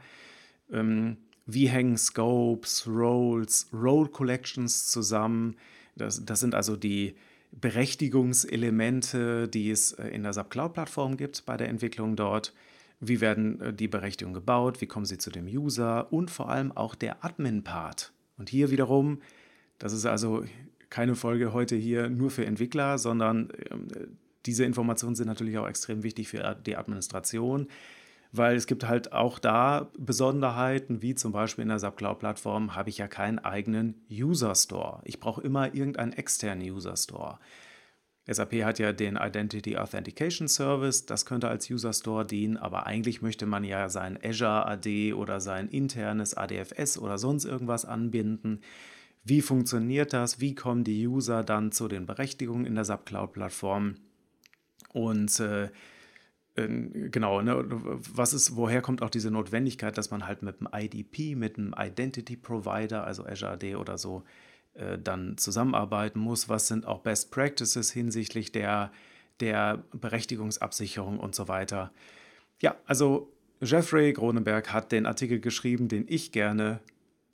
Ähm, 0.72 1.18
wie 1.46 1.68
hängen 1.68 1.98
Scopes, 1.98 2.88
Roles, 2.88 3.68
Role 3.74 4.10
Collections 4.10 4.88
zusammen? 4.88 5.58
Das, 5.96 6.24
das 6.24 6.40
sind 6.40 6.56
also 6.56 6.78
die 6.78 7.16
Berechtigungselemente, 7.60 9.48
die 9.48 9.70
es 9.72 9.94
äh, 9.94 10.08
in 10.08 10.24
der 10.24 10.34
SAP 10.34 10.50
Cloud-Plattform 10.50 11.18
gibt 11.18 11.46
bei 11.46 11.58
der 11.58 11.70
Entwicklung 11.70 12.16
dort. 12.16 12.54
Wie 13.00 13.22
werden 13.22 13.62
äh, 13.62 13.74
die 13.74 13.88
Berechtigungen 13.88 14.34
gebaut? 14.34 14.82
Wie 14.82 14.88
kommen 14.88 15.06
sie 15.06 15.18
zu 15.18 15.30
dem 15.30 15.46
User? 15.46 16.12
Und 16.12 16.32
vor 16.32 16.50
allem 16.50 16.72
auch 16.72 16.96
der 16.96 17.24
Admin-Part. 17.24 18.12
Und 18.38 18.50
hier 18.50 18.72
wiederum, 18.72 19.22
das 19.78 19.94
ist 19.94 20.06
also 20.06 20.44
keine 20.90 21.16
Folge 21.16 21.54
heute 21.54 21.76
hier 21.76 22.10
nur 22.10 22.32
für 22.32 22.46
Entwickler, 22.46 22.98
sondern 22.98 23.50
ähm, 23.70 23.88
diese 24.46 24.66
Informationen 24.66 25.16
sind 25.16 25.28
natürlich 25.28 25.58
auch 25.58 25.68
extrem 25.68 26.04
wichtig 26.04 26.28
für 26.28 26.56
die 26.66 26.76
Administration, 26.76 27.68
weil 28.34 28.56
es 28.56 28.66
gibt 28.66 28.88
halt 28.88 29.14
auch 29.14 29.38
da 29.38 29.92
Besonderheiten, 29.98 31.04
wie 31.04 31.14
zum 31.14 31.32
Beispiel 31.32 31.62
in 31.62 31.70
der 31.70 31.78
SAP 31.78 31.98
Cloud 31.98 32.20
Plattform 32.20 32.76
habe 32.76 32.90
ich 32.90 32.98
ja 32.98 33.08
keinen 33.08 33.38
eigenen 33.38 34.02
User 34.12 34.56
Store. 34.56 35.02
Ich 35.06 35.20
brauche 35.20 35.42
immer 35.42 35.76
irgendeinen 35.76 36.14
externen 36.14 36.68
User 36.68 36.98
Store. 36.98 37.38
SAP 38.26 38.64
hat 38.64 38.80
ja 38.80 38.92
den 38.92 39.18
Identity 39.18 39.78
Authentication 39.78 40.48
Service, 40.48 41.06
das 41.06 41.28
könnte 41.28 41.48
als 41.48 41.70
User 41.70 41.94
Store 41.94 42.26
dienen, 42.26 42.58
aber 42.58 42.88
eigentlich 42.88 43.22
möchte 43.22 43.46
man 43.46 43.64
ja 43.64 43.88
sein 43.90 44.18
Azure 44.24 44.66
AD 44.66 45.14
oder 45.14 45.40
sein 45.40 45.68
internes 45.68 46.34
ADFS 46.34 46.98
oder 46.98 47.20
sonst 47.20 47.46
irgendwas 47.46 47.86
anbinden. 47.86 48.62
Wie 49.24 49.42
funktioniert 49.42 50.12
das? 50.12 50.40
Wie 50.40 50.56
kommen 50.56 50.84
die 50.84 51.06
User 51.08 51.44
dann 51.44 51.72
zu 51.72 51.88
den 51.88 52.08
Berechtigungen 52.08 52.66
in 52.66 52.74
der 52.74 52.86
SAP 52.86 53.06
Cloud 53.06 53.34
Plattform? 53.34 53.96
Und 54.92 55.40
äh, 55.40 55.70
genau, 56.56 57.42
ne, 57.42 57.66
was 57.68 58.34
ist, 58.34 58.56
woher 58.56 58.82
kommt 58.82 59.02
auch 59.02 59.10
diese 59.10 59.32
Notwendigkeit, 59.32 59.98
dass 59.98 60.12
man 60.12 60.28
halt 60.28 60.44
mit 60.44 60.58
einem 60.60 60.86
IDP, 60.86 61.36
mit 61.36 61.58
einem 61.58 61.74
Identity 61.78 62.36
Provider, 62.36 63.06
also 63.06 63.26
Azure 63.26 63.54
AD 63.54 63.76
oder 63.76 63.98
so, 63.98 64.24
äh, 64.76 64.98
dann 65.00 65.38
zusammenarbeiten 65.38 66.20
muss. 66.20 66.50
Was 66.50 66.68
sind 66.68 66.86
auch 66.86 67.00
Best 67.00 67.32
Practices 67.32 67.92
hinsichtlich 67.92 68.52
der, 68.52 68.92
der 69.40 69.84
Berechtigungsabsicherung 69.94 71.20
und 71.20 71.34
so 71.34 71.48
weiter. 71.48 71.92
Ja, 72.62 72.76
also 72.86 73.32
Jeffrey 73.62 74.14
Gronenberg 74.14 74.72
hat 74.72 74.92
den 74.92 75.06
Artikel 75.06 75.40
geschrieben, 75.40 75.88
den 75.88 76.06
ich 76.08 76.32
gerne 76.32 76.82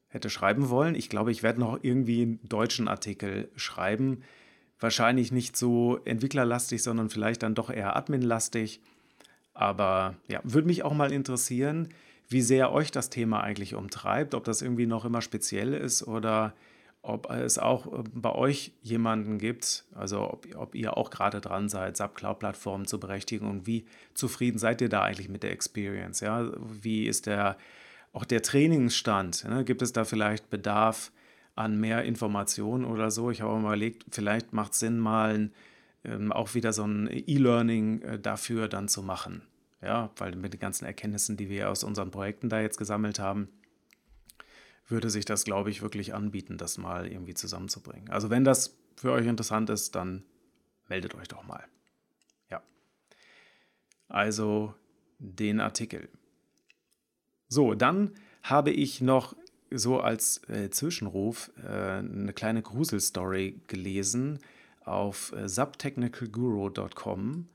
hätte 0.07 0.29
schreiben 0.29 0.69
wollen. 0.69 0.95
Ich 0.95 1.09
glaube, 1.09 1.31
ich 1.31 1.43
werde 1.43 1.59
noch 1.59 1.79
irgendwie 1.81 2.23
einen 2.23 2.39
deutschen 2.47 2.87
Artikel 2.87 3.49
schreiben. 3.55 4.21
Wahrscheinlich 4.79 5.31
nicht 5.31 5.57
so 5.57 5.99
entwicklerlastig, 6.05 6.81
sondern 6.81 7.09
vielleicht 7.09 7.43
dann 7.43 7.55
doch 7.55 7.69
eher 7.69 7.95
adminlastig. 7.95 8.81
Aber 9.59 10.15
ja, 10.29 10.39
würde 10.45 10.67
mich 10.67 10.85
auch 10.85 10.93
mal 10.93 11.11
interessieren, 11.11 11.89
wie 12.29 12.41
sehr 12.41 12.71
euch 12.71 12.91
das 12.91 13.09
Thema 13.09 13.41
eigentlich 13.41 13.75
umtreibt, 13.75 14.33
ob 14.33 14.45
das 14.45 14.61
irgendwie 14.61 14.85
noch 14.85 15.03
immer 15.03 15.21
speziell 15.21 15.73
ist 15.73 16.07
oder 16.07 16.53
ob 17.01 17.29
es 17.29 17.57
auch 17.57 17.87
äh, 17.87 18.03
bei 18.13 18.31
euch 18.33 18.71
jemanden 18.81 19.37
gibt, 19.37 19.83
also 19.93 20.31
ob, 20.31 20.47
ob 20.55 20.75
ihr 20.75 20.95
auch 20.95 21.09
gerade 21.09 21.41
dran 21.41 21.67
seid, 21.67 21.97
SAP 21.97 22.15
Cloud 22.15 22.39
Plattformen 22.39 22.85
zu 22.85 23.01
berechtigen 23.01 23.49
und 23.49 23.67
wie 23.67 23.85
zufrieden 24.13 24.59
seid 24.59 24.79
ihr 24.79 24.87
da 24.87 25.01
eigentlich 25.01 25.27
mit 25.27 25.43
der 25.43 25.51
Experience? 25.51 26.21
Ja? 26.21 26.49
Wie 26.81 27.05
ist 27.05 27.25
der 27.25 27.57
auch 28.13 28.23
der 28.23 28.41
Trainingsstand? 28.41 29.43
Ne? 29.43 29.65
Gibt 29.65 29.81
es 29.81 29.91
da 29.91 30.05
vielleicht 30.05 30.49
Bedarf 30.49 31.11
an 31.55 31.77
mehr 31.77 32.05
Informationen 32.05 32.85
oder 32.85 33.11
so? 33.11 33.29
Ich 33.29 33.41
habe 33.41 33.51
mal 33.55 33.59
überlegt, 33.59 34.05
vielleicht 34.09 34.53
macht 34.53 34.71
es 34.71 34.79
Sinn, 34.79 34.99
mal 34.99 35.49
ähm, 36.03 36.31
auch 36.31 36.53
wieder 36.53 36.73
so 36.73 36.83
ein 36.83 37.09
E-Learning 37.11 38.01
äh, 38.01 38.19
dafür 38.19 38.67
dann 38.67 38.87
zu 38.87 39.03
machen. 39.03 39.43
Ja, 39.81 40.11
weil 40.17 40.35
mit 40.35 40.53
den 40.53 40.59
ganzen 40.59 40.85
Erkenntnissen, 40.85 41.37
die 41.37 41.49
wir 41.49 41.69
aus 41.69 41.83
unseren 41.83 42.11
Projekten 42.11 42.49
da 42.49 42.59
jetzt 42.59 42.77
gesammelt 42.77 43.19
haben, 43.19 43.47
würde 44.87 45.09
sich 45.09 45.23
das, 45.23 45.45
glaube 45.45 45.69
ich, 45.69 45.81
wirklich 45.81 46.13
anbieten, 46.13 46.57
das 46.57 46.77
mal 46.77 47.07
irgendwie 47.07 47.33
zusammenzubringen. 47.33 48.09
Also 48.09 48.29
wenn 48.29 48.43
das 48.43 48.77
für 48.97 49.11
euch 49.11 49.27
interessant 49.27 49.69
ist, 49.69 49.95
dann 49.95 50.23
meldet 50.89 51.15
euch 51.15 51.27
doch 51.27 51.43
mal. 51.43 51.63
Ja. 52.49 52.61
Also 54.09 54.73
den 55.19 55.59
Artikel. 55.59 56.09
So, 57.47 57.73
dann 57.73 58.15
habe 58.43 58.71
ich 58.71 58.99
noch 59.01 59.35
so 59.71 59.99
als 59.99 60.41
äh, 60.49 60.69
Zwischenruf 60.69 61.51
äh, 61.63 61.99
eine 61.99 62.33
kleine 62.33 62.61
Gruselstory 62.61 63.61
gelesen 63.67 64.39
auf 64.89 65.33
äh, 65.33 65.47
subtechnicalguru.com. 65.47 67.47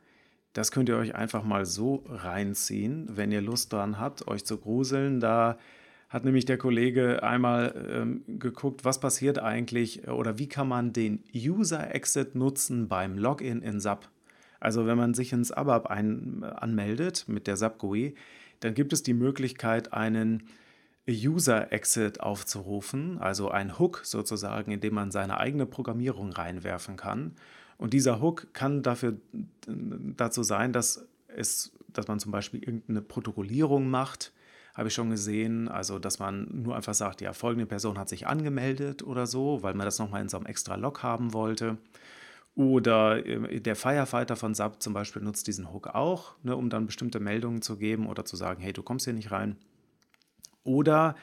Das 0.53 0.71
könnt 0.71 0.89
ihr 0.89 0.97
euch 0.97 1.15
einfach 1.15 1.43
mal 1.43 1.67
so 1.67 2.05
reinziehen, 2.09 3.09
wenn 3.11 3.33
ihr 3.33 3.41
Lust 3.41 3.73
daran 3.73 3.99
habt, 3.99 4.29
euch 4.29 4.45
zu 4.45 4.59
gruseln. 4.59 5.21
Da 5.21 5.59
hat 6.09 6.25
nämlich 6.25 6.45
der 6.45 6.59
Kollege 6.59 7.25
einmal 7.25 7.75
ähm, 7.91 8.23
geguckt, 8.39 8.85
was 8.85 9.01
passiert 9.01 9.41
eigentlich 9.41 10.07
oder 10.07 10.39
wie 10.39 10.49
kann 10.49 10.69
man 10.69 10.93
den 10.93 11.25
User-Exit 11.35 12.37
nutzen 12.37 12.87
beim 12.87 13.19
Login 13.19 13.63
in 13.63 13.81
SAP. 13.81 14.09
Also 14.61 14.87
wenn 14.87 14.97
man 14.97 15.13
sich 15.13 15.33
ins 15.33 15.51
ABAP 15.51 15.89
ein, 15.89 16.45
anmeldet 16.45 17.25
mit 17.27 17.49
der 17.49 17.57
SAP 17.57 17.79
GUI, 17.79 18.15
dann 18.61 18.75
gibt 18.75 18.93
es 18.93 19.03
die 19.03 19.13
Möglichkeit, 19.13 19.93
einen 19.93 20.45
User-Exit 21.09 22.21
aufzurufen, 22.21 23.19
also 23.19 23.51
ein 23.51 23.79
Hook 23.79 24.01
sozusagen, 24.05 24.71
in 24.71 24.81
dem 24.81 24.95
man 24.95 25.11
seine 25.11 25.39
eigene 25.39 25.67
Programmierung 25.67 26.33
reinwerfen 26.33 26.97
kann. 26.97 27.33
Und 27.77 27.93
dieser 27.93 28.21
Hook 28.21 28.55
kann 28.55 28.83
dafür, 28.83 29.17
dazu 29.67 30.43
sein, 30.43 30.73
dass, 30.73 31.07
es, 31.29 31.73
dass 31.89 32.09
man 32.09 32.21
zum 32.21 32.33
Beispiel 32.33 32.61
irgendeine 32.61 33.03
Protokollierung 33.03 33.91
macht, 33.91 34.33
habe 34.75 34.89
ich 34.89 34.95
schon 34.95 35.11
gesehen. 35.11 35.69
Also, 35.69 35.99
dass 35.99 36.19
man 36.19 36.49
nur 36.63 36.77
einfach 36.77 36.95
sagt, 36.95 37.21
ja, 37.21 37.33
folgende 37.33 37.67
Person 37.67 37.99
hat 37.99 38.09
sich 38.09 38.27
angemeldet 38.27 39.03
oder 39.03 39.27
so, 39.27 39.63
weil 39.63 39.75
man 39.75 39.85
das 39.85 39.99
nochmal 39.99 40.23
in 40.23 40.29
so 40.29 40.37
einem 40.37 40.47
extra 40.47 40.77
Log 40.77 41.03
haben 41.03 41.33
wollte. 41.33 41.79
Oder 42.55 43.27
äh, 43.27 43.61
der 43.61 43.77
Firefighter 43.77 44.37
von 44.37 44.55
SAP 44.55 44.83
zum 44.83 44.95
Beispiel 44.95 45.23
nutzt 45.23 45.47
diesen 45.47 45.73
Hook 45.73 45.89
auch, 45.89 46.37
ne, 46.43 46.57
um 46.57 46.71
dann 46.71 46.87
bestimmte 46.87 47.21
Meldungen 47.21 47.63
zu 47.63 47.77
geben 47.77 48.07
oder 48.07 48.25
zu 48.25 48.37
sagen, 48.37 48.63
hey, 48.63 48.73
du 48.73 48.83
kommst 48.83 49.05
hier 49.05 49.15
nicht 49.15 49.33
rein. 49.33 49.57
Oder, 50.65 51.15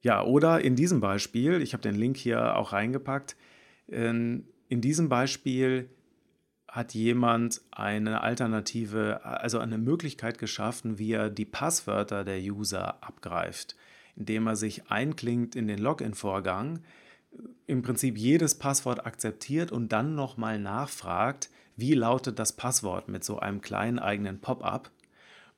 ja, 0.00 0.24
oder 0.24 0.60
in 0.60 0.74
diesem 0.74 1.00
Beispiel, 1.00 1.62
ich 1.62 1.72
habe 1.72 1.82
den 1.82 1.94
Link 1.94 2.16
hier 2.16 2.56
auch 2.56 2.72
reingepackt, 2.72 3.36
in, 3.86 4.46
in 4.68 4.80
diesem 4.80 5.08
Beispiel 5.08 5.88
hat 6.68 6.92
jemand 6.92 7.62
eine 7.70 8.20
Alternative, 8.20 9.24
also 9.24 9.58
eine 9.58 9.78
Möglichkeit 9.78 10.38
geschaffen, 10.38 10.98
wie 10.98 11.12
er 11.12 11.30
die 11.30 11.46
Passwörter 11.46 12.24
der 12.24 12.38
User 12.38 13.02
abgreift, 13.02 13.76
indem 14.16 14.46
er 14.46 14.56
sich 14.56 14.90
einklingt 14.90 15.56
in 15.56 15.66
den 15.66 15.78
Login-Vorgang, 15.78 16.80
im 17.66 17.82
Prinzip 17.82 18.18
jedes 18.18 18.58
Passwort 18.58 19.06
akzeptiert 19.06 19.72
und 19.72 19.92
dann 19.92 20.14
nochmal 20.14 20.58
nachfragt, 20.58 21.50
wie 21.76 21.94
lautet 21.94 22.38
das 22.38 22.54
Passwort 22.54 23.08
mit 23.08 23.24
so 23.24 23.38
einem 23.38 23.60
kleinen 23.60 23.98
eigenen 23.98 24.40
Pop-up 24.40 24.90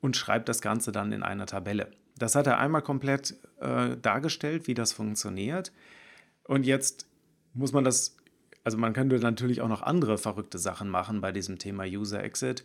und 0.00 0.16
schreibt 0.16 0.48
das 0.48 0.60
Ganze 0.60 0.92
dann 0.92 1.12
in 1.12 1.22
einer 1.22 1.46
Tabelle. 1.46 1.90
Das 2.20 2.36
hat 2.36 2.46
er 2.46 2.58
einmal 2.58 2.82
komplett 2.82 3.34
äh, 3.60 3.96
dargestellt, 3.96 4.68
wie 4.68 4.74
das 4.74 4.92
funktioniert. 4.92 5.72
Und 6.44 6.64
jetzt 6.64 7.08
muss 7.54 7.72
man 7.72 7.82
das 7.82 8.16
also 8.64 8.78
man 8.78 8.92
könnte 8.92 9.18
natürlich 9.18 9.60
auch 9.60 9.68
noch 9.68 9.82
andere 9.82 10.18
verrückte 10.18 10.58
Sachen 10.58 10.88
machen 10.88 11.20
bei 11.20 11.32
diesem 11.32 11.58
Thema 11.58 11.84
User 11.84 12.22
Exit. 12.22 12.64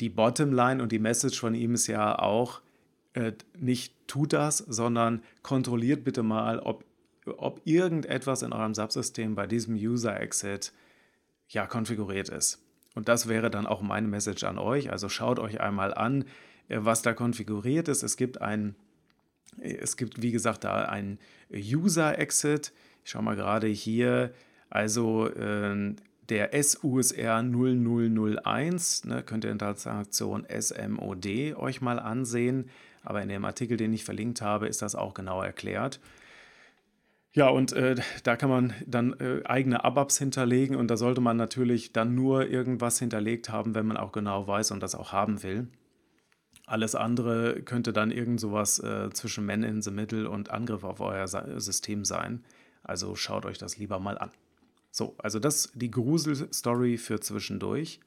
Die 0.00 0.08
Bottomline 0.08 0.82
und 0.82 0.92
die 0.92 0.98
Message 0.98 1.38
von 1.38 1.54
ihm 1.54 1.74
ist 1.74 1.86
ja 1.86 2.18
auch, 2.18 2.60
äh, 3.14 3.32
nicht 3.58 3.94
tut 4.06 4.32
das, 4.32 4.58
sondern 4.58 5.22
kontrolliert 5.42 6.04
bitte 6.04 6.22
mal, 6.22 6.58
ob, 6.60 6.84
ob 7.36 7.60
irgendetwas 7.64 8.42
in 8.42 8.52
eurem 8.52 8.74
Subsystem 8.74 9.34
bei 9.34 9.46
diesem 9.46 9.74
User 9.74 10.20
Exit 10.20 10.72
ja 11.48 11.66
konfiguriert 11.66 12.28
ist. 12.28 12.60
Und 12.94 13.08
das 13.08 13.28
wäre 13.28 13.50
dann 13.50 13.66
auch 13.66 13.82
meine 13.82 14.06
Message 14.06 14.44
an 14.44 14.58
euch. 14.58 14.90
Also 14.90 15.08
schaut 15.08 15.40
euch 15.40 15.60
einmal 15.60 15.94
an, 15.94 16.24
äh, 16.68 16.78
was 16.80 17.02
da 17.02 17.12
konfiguriert 17.12 17.88
ist. 17.88 18.02
Es 18.04 18.16
gibt 18.16 18.40
ein, 18.40 18.76
es 19.60 19.96
gibt 19.96 20.22
wie 20.22 20.32
gesagt 20.32 20.64
da 20.64 20.84
ein 20.84 21.18
User 21.52 22.18
Exit. 22.18 22.72
Ich 23.04 23.10
schaue 23.10 23.22
mal 23.22 23.36
gerade 23.36 23.66
hier 23.66 24.32
also 24.70 25.28
äh, 25.28 25.94
der 26.28 26.50
SUSR 26.62 27.42
0001, 27.42 29.04
ne, 29.04 29.22
könnt 29.22 29.44
ihr 29.44 29.50
in 29.50 29.58
der 29.58 29.74
Transaktion 29.76 30.46
SMOD 30.48 31.54
euch 31.56 31.80
mal 31.80 31.98
ansehen, 31.98 32.70
aber 33.02 33.22
in 33.22 33.28
dem 33.28 33.44
Artikel, 33.44 33.76
den 33.76 33.92
ich 33.92 34.04
verlinkt 34.04 34.40
habe, 34.40 34.66
ist 34.66 34.82
das 34.82 34.94
auch 34.94 35.14
genau 35.14 35.42
erklärt. 35.42 36.00
Ja, 37.32 37.48
und 37.48 37.72
äh, 37.72 37.96
da 38.22 38.36
kann 38.36 38.48
man 38.48 38.74
dann 38.86 39.12
äh, 39.18 39.42
eigene 39.44 39.84
ABAPs 39.84 40.18
hinterlegen 40.18 40.76
und 40.76 40.88
da 40.88 40.96
sollte 40.96 41.20
man 41.20 41.36
natürlich 41.36 41.92
dann 41.92 42.14
nur 42.14 42.48
irgendwas 42.48 42.98
hinterlegt 42.98 43.48
haben, 43.48 43.74
wenn 43.74 43.86
man 43.86 43.96
auch 43.96 44.12
genau 44.12 44.46
weiß 44.46 44.70
und 44.70 44.82
das 44.82 44.94
auch 44.94 45.12
haben 45.12 45.42
will. 45.42 45.66
Alles 46.66 46.94
andere 46.94 47.62
könnte 47.62 47.92
dann 47.92 48.10
irgend 48.10 48.40
sowas 48.40 48.78
äh, 48.78 49.10
zwischen 49.10 49.44
Man 49.44 49.62
in 49.62 49.82
the 49.82 49.90
Middle 49.90 50.30
und 50.30 50.50
Angriff 50.50 50.84
auf 50.84 51.00
euer 51.00 51.26
System 51.26 52.04
sein. 52.04 52.44
Also 52.82 53.14
schaut 53.14 53.44
euch 53.44 53.58
das 53.58 53.76
lieber 53.76 53.98
mal 53.98 54.18
an. 54.18 54.30
So, 54.90 55.14
also 55.18 55.38
das 55.38 55.72
die 55.74 55.90
Grusel-Story 55.90 56.98
für 56.98 57.20
zwischendurch. 57.20 58.00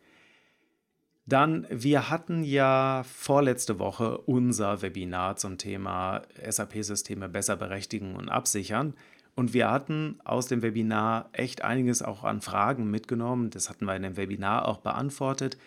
Dann, 1.25 1.67
wir 1.69 2.09
hatten 2.09 2.43
ja 2.45 3.03
vorletzte 3.03 3.79
Woche 3.79 4.17
unser 4.19 4.81
Webinar 4.81 5.35
zum 5.35 5.57
Thema 5.57 6.21
SAP-Systeme 6.41 7.27
besser 7.27 7.57
berechtigen 7.57 8.15
und 8.15 8.29
absichern. 8.29 8.93
Und 9.35 9.53
wir 9.53 9.69
hatten 9.69 10.19
aus 10.23 10.47
dem 10.47 10.61
Webinar 10.61 11.29
echt 11.33 11.63
einiges 11.63 12.01
auch 12.01 12.23
an 12.23 12.39
Fragen 12.39 12.89
mitgenommen. 12.89 13.49
Das 13.49 13.69
hatten 13.69 13.85
wir 13.85 13.95
in 13.95 14.03
dem 14.03 14.15
Webinar 14.15 14.67
auch 14.67 14.77
beantwortet. 14.77 15.57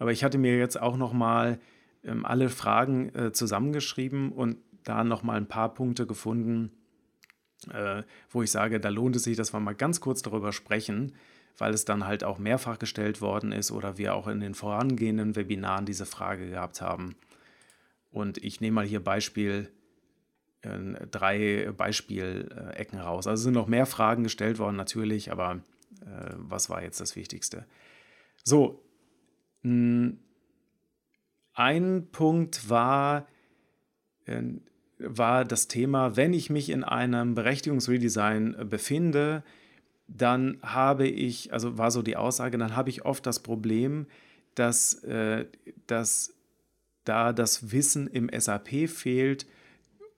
Aber 0.00 0.10
ich 0.10 0.24
hatte 0.24 0.36
mir 0.36 0.58
jetzt 0.58 0.82
auch 0.82 0.96
nochmal 0.96 1.60
ähm, 2.04 2.24
alle 2.24 2.48
Fragen 2.48 3.14
äh, 3.14 3.32
zusammengeschrieben 3.32 4.32
und 4.32 4.58
da 4.84 5.04
nochmal 5.04 5.36
ein 5.36 5.48
paar 5.48 5.72
Punkte 5.72 6.06
gefunden, 6.06 6.70
äh, 7.72 8.02
wo 8.30 8.42
ich 8.42 8.50
sage, 8.50 8.80
da 8.80 8.90
lohnt 8.90 9.16
es 9.16 9.24
sich, 9.24 9.36
dass 9.36 9.52
wir 9.52 9.60
mal 9.60 9.74
ganz 9.74 10.00
kurz 10.00 10.22
darüber 10.22 10.52
sprechen 10.52 11.14
weil 11.58 11.72
es 11.72 11.84
dann 11.84 12.06
halt 12.06 12.24
auch 12.24 12.38
mehrfach 12.38 12.78
gestellt 12.78 13.20
worden 13.20 13.52
ist 13.52 13.70
oder 13.70 13.98
wir 13.98 14.14
auch 14.14 14.26
in 14.26 14.40
den 14.40 14.54
vorangehenden 14.54 15.36
Webinaren 15.36 15.86
diese 15.86 16.06
Frage 16.06 16.50
gehabt 16.50 16.80
haben. 16.80 17.14
Und 18.10 18.38
ich 18.38 18.60
nehme 18.60 18.76
mal 18.76 18.86
hier 18.86 19.02
Beispiel, 19.02 19.70
äh, 20.62 21.06
drei 21.10 21.72
Beispielecken 21.76 22.98
raus. 22.98 23.26
Also 23.26 23.44
sind 23.44 23.54
noch 23.54 23.66
mehr 23.66 23.86
Fragen 23.86 24.24
gestellt 24.24 24.58
worden 24.58 24.76
natürlich, 24.76 25.30
aber 25.30 25.62
äh, 26.00 26.34
was 26.36 26.70
war 26.70 26.82
jetzt 26.82 27.00
das 27.00 27.16
Wichtigste? 27.16 27.66
So, 28.42 28.82
ein 31.54 32.08
Punkt 32.10 32.68
war, 32.68 33.26
äh, 34.26 34.42
war 34.98 35.44
das 35.44 35.68
Thema, 35.68 36.16
wenn 36.16 36.32
ich 36.32 36.50
mich 36.50 36.70
in 36.70 36.84
einem 36.84 37.34
Berechtigungsredesign 37.34 38.68
befinde, 38.68 39.42
dann 40.06 40.58
habe 40.62 41.06
ich, 41.06 41.52
also 41.52 41.78
war 41.78 41.90
so 41.90 42.02
die 42.02 42.16
Aussage, 42.16 42.58
dann 42.58 42.76
habe 42.76 42.90
ich 42.90 43.04
oft 43.04 43.26
das 43.26 43.42
Problem, 43.42 44.06
dass, 44.54 45.02
äh, 45.04 45.46
dass 45.86 46.34
da 47.04 47.32
das 47.32 47.72
Wissen 47.72 48.06
im 48.06 48.30
SAP 48.32 48.88
fehlt, 48.88 49.46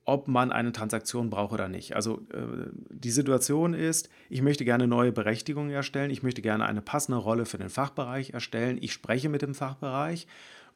ob 0.05 0.29
man 0.29 0.53
eine 0.53 0.71
Transaktion 0.71 1.29
braucht 1.29 1.51
oder 1.51 1.67
nicht. 1.67 1.95
Also 1.95 2.21
äh, 2.31 2.69
die 2.89 3.11
Situation 3.11 3.73
ist, 3.73 4.09
ich 4.29 4.41
möchte 4.41 4.63
gerne 4.63 4.87
neue 4.87 5.11
Berechtigungen 5.11 5.69
erstellen, 5.69 6.11
ich 6.11 6.23
möchte 6.23 6.41
gerne 6.41 6.65
eine 6.65 6.81
passende 6.81 7.17
Rolle 7.17 7.45
für 7.45 7.57
den 7.57 7.69
Fachbereich 7.69 8.29
erstellen, 8.29 8.77
ich 8.79 8.93
spreche 8.93 9.27
mit 9.27 9.41
dem 9.41 9.53
Fachbereich 9.53 10.27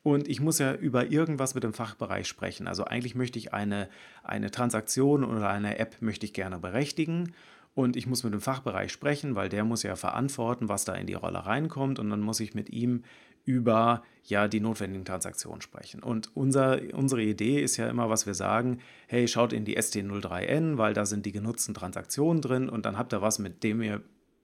und 0.04 0.28
ich 0.28 0.40
muss 0.40 0.60
ja 0.60 0.74
über 0.74 1.12
irgendwas 1.12 1.54
mit 1.54 1.64
dem 1.64 1.74
Fachbereich 1.74 2.28
sprechen. 2.28 2.68
Also 2.68 2.86
eigentlich 2.86 3.16
möchte 3.16 3.38
ich 3.38 3.54
eine, 3.54 3.88
eine 4.24 4.50
Transaktion 4.50 5.24
oder 5.24 5.50
eine 5.50 5.78
App 5.78 6.02
möchte 6.02 6.26
ich 6.26 6.34
gerne 6.34 6.58
berechtigen 6.58 7.34
und 7.74 7.96
ich 7.96 8.08
muss 8.08 8.24
mit 8.24 8.34
dem 8.34 8.42
Fachbereich 8.42 8.92
sprechen, 8.92 9.36
weil 9.36 9.50
der 9.50 9.64
muss 9.64 9.84
ja 9.84 9.96
verantworten, 9.96 10.70
was 10.70 10.86
da 10.86 10.94
in 10.96 11.08
die 11.08 11.14
Rolle 11.14 11.46
reinkommt 11.46 12.00
und 12.00 12.10
dann 12.10 12.22
muss 12.22 12.40
ich 12.40 12.54
mit 12.56 12.70
ihm 12.70 13.04
über 13.44 14.04
ja 14.24 14.48
die 14.48 14.60
notwendigen 14.60 15.06
Transaktionen 15.06 15.62
sprechen. 15.62 16.04
Und 16.04 16.36
unser, 16.36 16.80
unsere 16.94 17.24
Idee 17.24 17.62
ist 17.62 17.78
ja 17.78 17.90
immer, 17.90 18.10
was 18.10 18.26
wir 18.26 18.34
sagen, 18.34 18.80
hey, 19.08 19.28
schaut 19.28 19.54
in 19.54 19.66
die 19.66 19.78
ST03N, 19.78 20.78
weil 20.78 20.94
da 20.94 21.06
sind 21.06 21.26
die 21.26 21.32
genutzten 21.32 21.74
Transaktionen 21.74 22.42
drin 22.42 22.70
und 22.70 22.86
dann 22.86 22.98
habt 22.98 23.14
ihr 23.14 23.22
was, 23.22 23.40
mit 23.40 23.64
dem 23.64 23.82
ihr, 23.82 24.02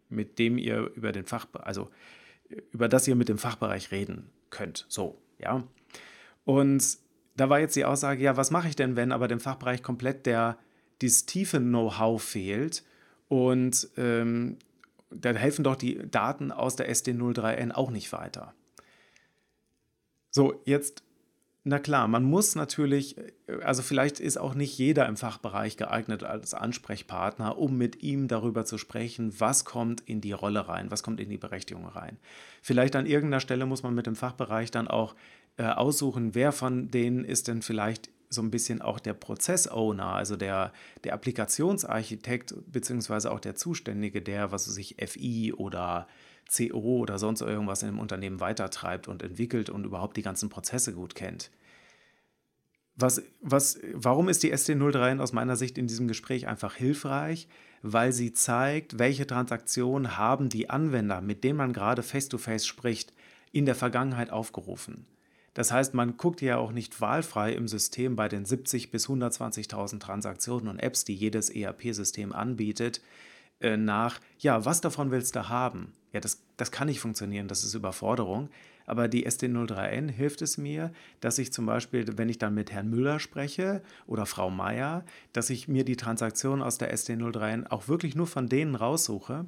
mit 0.10 0.40
dem 0.40 0.58
ihr 0.58 0.92
über 0.96 1.12
den 1.12 1.26
Fach, 1.26 1.48
also 1.54 1.90
über 2.72 2.88
das 2.88 3.08
ihr 3.08 3.16
mit 3.16 3.30
dem 3.30 3.38
Fachbereich 3.38 3.92
reden 3.92 4.30
könnt. 4.50 4.86
So, 4.88 5.22
ja. 5.40 5.64
Und 6.46 6.98
da 7.36 7.50
war 7.50 7.60
jetzt 7.60 7.76
die 7.76 7.86
Aussage, 7.86 8.24
ja, 8.24 8.38
was 8.38 8.52
mache 8.52 8.68
ich 8.68 8.76
denn, 8.76 8.96
wenn 8.96 9.12
aber 9.12 9.28
dem 9.28 9.40
Fachbereich 9.40 9.84
komplett 9.84 10.26
der, 10.26 10.58
dieses 11.02 11.26
tiefe 11.26 11.60
Know-how 11.60 12.22
fehlt 12.22 12.84
und 13.28 13.90
ähm, 13.98 14.58
dann 15.10 15.36
helfen 15.36 15.64
doch 15.64 15.76
die 15.76 16.00
Daten 16.10 16.52
aus 16.52 16.76
der 16.76 16.92
SD03N 16.92 17.72
auch 17.72 17.92
nicht 17.92 18.12
weiter. 18.12 18.54
So, 20.32 20.62
jetzt, 20.66 21.04
na 21.68 21.80
klar, 21.80 22.08
man 22.08 22.24
muss 22.24 22.56
natürlich, 22.56 23.18
also 23.62 23.82
vielleicht 23.82 24.22
ist 24.22 24.38
auch 24.38 24.54
nicht 24.54 24.78
jeder 24.78 25.06
im 25.06 25.18
Fachbereich 25.18 25.76
geeignet 25.76 26.24
als 26.24 26.54
Ansprechpartner, 26.54 27.58
um 27.58 27.78
mit 27.78 28.02
ihm 28.02 28.30
darüber 28.30 28.64
zu 28.64 28.78
sprechen, 28.78 29.34
was 29.38 29.66
kommt 29.66 30.00
in 30.02 30.22
die 30.22 30.32
Rolle 30.32 30.70
rein, 30.70 30.92
was 30.92 31.04
kommt 31.04 31.20
in 31.20 31.30
die 31.30 31.38
Berechtigung 31.38 31.86
rein. 31.86 32.20
Vielleicht 32.62 32.96
an 32.96 33.06
irgendeiner 33.06 33.42
Stelle 33.42 33.66
muss 33.66 33.84
man 33.84 33.94
mit 33.94 34.08
dem 34.08 34.16
Fachbereich 34.16 34.72
dann 34.72 34.88
auch 34.88 35.14
äh, 35.58 35.66
aussuchen, 35.66 36.36
wer 36.36 36.54
von 36.54 36.90
denen 36.90 37.26
ist 37.26 37.50
denn 37.50 37.62
vielleicht 37.62 38.10
so 38.30 38.42
ein 38.42 38.52
bisschen 38.52 38.82
auch 38.82 39.00
der 39.00 39.14
Prozessowner, 39.14 40.16
also 40.16 40.38
der, 40.38 40.72
der 41.04 41.14
Applikationsarchitekt, 41.14 42.56
beziehungsweise 42.72 43.30
auch 43.30 43.42
der 43.42 43.56
Zuständige, 43.56 44.22
der, 44.22 44.54
was 44.54 44.66
sich 44.66 44.96
FI 45.06 45.52
oder 45.52 46.08
CO 46.56 47.00
oder 47.00 47.20
sonst 47.20 47.42
irgendwas 47.42 47.84
in 47.84 47.90
dem 47.90 48.00
Unternehmen 48.00 48.40
weitertreibt 48.40 49.08
und 49.08 49.24
entwickelt 49.24 49.70
und 49.70 49.86
überhaupt 49.86 50.18
die 50.18 50.22
ganzen 50.22 50.50
Prozesse 50.50 50.94
gut 50.94 51.16
kennt. 51.16 51.52
Was, 52.96 53.22
was, 53.42 53.80
warum 53.94 54.28
ist 54.28 54.42
die 54.42 54.54
SD03 54.54 55.20
aus 55.20 55.32
meiner 55.32 55.56
Sicht 55.56 55.78
in 55.78 55.88
diesem 55.88 56.08
Gespräch 56.08 56.48
einfach 56.48 56.74
hilfreich? 56.74 57.48
Weil 57.84 58.12
sie 58.12 58.34
zeigt, 58.34 58.98
welche 58.98 59.28
Transaktionen 59.28 60.18
haben 60.18 60.50
die 60.50 60.70
Anwender, 60.72 61.22
mit 61.22 61.44
denen 61.44 61.58
man 61.58 61.74
gerade 61.74 62.02
face-to-face 62.02 62.66
spricht, 62.66 63.14
in 63.52 63.66
der 63.66 63.76
Vergangenheit 63.76 64.32
aufgerufen. 64.32 65.06
Das 65.54 65.72
heißt, 65.72 65.94
man 65.94 66.18
guckt 66.18 66.42
ja 66.42 66.58
auch 66.58 66.72
nicht 66.72 67.02
wahlfrei 67.02 67.54
im 67.54 67.68
System 67.68 68.16
bei 68.16 68.30
den 68.30 68.46
70 68.46 68.92
bis 68.92 69.08
120.000 69.08 70.00
Transaktionen 70.00 70.68
und 70.68 70.80
Apps, 70.80 71.04
die 71.04 71.16
jedes 71.16 71.50
ERP-System 71.50 72.34
anbietet, 72.34 73.02
äh, 73.60 73.78
nach, 73.78 74.20
ja, 74.38 74.66
was 74.66 74.82
davon 74.82 75.10
willst 75.10 75.36
du 75.36 75.50
haben? 75.50 75.94
Ja, 76.14 76.20
das, 76.20 76.42
das 76.56 76.72
kann 76.72 76.88
nicht 76.88 77.00
funktionieren, 77.00 77.48
das 77.48 77.64
ist 77.64 77.74
Überforderung. 77.74 78.50
Aber 78.86 79.10
die 79.10 79.28
SD03N 79.28 80.10
hilft 80.10 80.42
es 80.42 80.58
mir, 80.58 80.94
dass 81.20 81.38
ich 81.38 81.52
zum 81.52 81.66
Beispiel, 81.66 82.06
wenn 82.18 82.30
ich 82.30 82.38
dann 82.38 82.54
mit 82.54 82.72
Herrn 82.72 82.90
Müller 82.90 83.20
spreche 83.20 83.84
oder 84.06 84.26
Frau 84.26 84.50
Meier, 84.50 85.04
dass 85.34 85.50
ich 85.50 85.68
mir 85.68 85.84
die 85.84 85.98
Transaktionen 85.98 86.64
aus 86.64 86.78
der 86.78 86.96
SD03N 86.96 87.68
auch 87.68 87.90
wirklich 87.90 88.16
nur 88.16 88.28
von 88.28 88.48
denen 88.48 88.76
raussuche. 88.76 89.46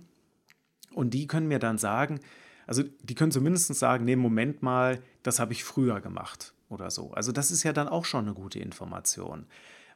Und 0.94 1.14
die 1.14 1.28
können 1.28 1.48
mir 1.48 1.60
dann 1.60 1.78
sagen, 1.78 2.20
also 2.68 2.84
die 3.02 3.16
können 3.16 3.32
zumindest 3.32 3.74
sagen, 3.74 4.04
nee, 4.04 4.18
Moment 4.18 4.62
mal, 4.62 5.02
das 5.24 5.40
habe 5.40 5.54
ich 5.54 5.64
früher 5.64 6.02
gemacht 6.02 6.54
oder 6.68 6.92
so. 6.92 7.12
Also 7.12 7.32
das 7.32 7.50
ist 7.50 7.64
ja 7.64 7.72
dann 7.72 7.88
auch 7.88 8.06
schon 8.06 8.26
eine 8.26 8.34
gute 8.34 8.60
Information. 8.60 9.46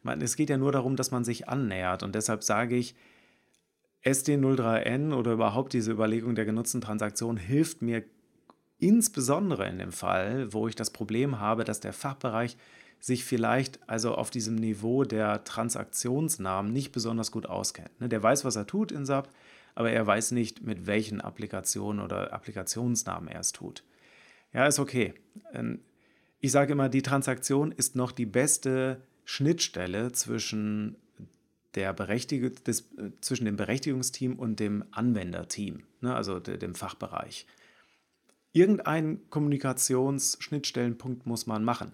Man, 0.04 0.21
es 0.21 0.38
geht 0.38 0.49
ja 0.49 0.58
nur 0.58 0.71
darum, 0.71 0.95
dass 0.95 1.12
man 1.12 1.23
sich 1.26 1.49
annähert 1.49 2.02
und 2.02 2.15
deshalb 2.15 2.43
sage 2.43 2.76
ich, 2.76 2.95
SD03N 4.04 5.13
oder 5.13 5.34
überhaupt 5.34 5.74
diese 5.74 5.92
Überlegung 5.92 6.36
der 6.36 6.46
genutzten 6.46 6.82
Transaktion 6.82 7.38
hilft 7.38 7.82
mir 7.82 8.04
insbesondere 8.80 9.68
in 9.68 9.80
dem 9.80 9.92
Fall, 9.92 10.52
wo 10.52 10.68
ich 10.68 10.76
das 10.76 10.92
Problem 10.92 11.39
habe, 11.39 11.63
dass 11.63 11.80
der 11.80 11.94
Fachbereich 11.94 12.58
sich 13.00 13.26
vielleicht 13.26 13.80
also 13.89 14.16
auf 14.16 14.30
diesem 14.30 14.56
Niveau 14.56 15.04
der 15.04 15.44
Transaktionsnamen 15.44 16.72
nicht 16.72 16.92
besonders 16.92 17.32
gut 17.32 17.46
auskennt. 17.46 18.00
Ne, 18.00 18.08
der 18.08 18.24
weiß, 18.24 18.46
was 18.46 18.56
er 18.56 18.66
tut 18.66 18.92
in 18.92 19.06
SAP, 19.06 19.30
aber 19.76 19.92
er 19.92 20.06
weiß 20.08 20.32
nicht, 20.32 20.63
mit 20.63 20.86
welchen 20.86 21.20
Applikationen 21.20 22.04
oder 22.04 22.32
Applikationsnamen 22.34 23.28
er 23.28 23.42
es 23.42 23.52
tut. 23.52 23.84
Ja, 24.54 24.68
ist 24.68 24.80
okay. 24.80 25.13
Ähm, 25.54 25.80
ich 26.39 26.52
sage 26.52 26.74
immer, 26.74 26.89
die 26.89 27.02
Transaktion 27.02 27.72
ist 27.72 27.96
noch 27.96 28.12
die 28.12 28.26
beste 28.26 29.02
Schnittstelle 29.26 30.12
zwischen, 30.12 30.98
der 31.76 31.94
Berechtig 31.94 32.64
des, 32.66 32.90
zwischen 33.22 33.46
dem 33.46 33.56
Berechtigungsteam 33.56 34.38
und 34.38 34.60
dem 34.60 34.84
Anwenderteam, 34.92 35.84
ne, 36.02 36.16
also 36.16 36.40
dem 36.40 36.76
Fachbereich. 36.76 37.48
Irgendeinen 38.52 39.30
Kommunikationsschnittstellenpunkt 39.30 41.26
muss 41.26 41.48
man 41.48 41.64
machen. 41.64 41.94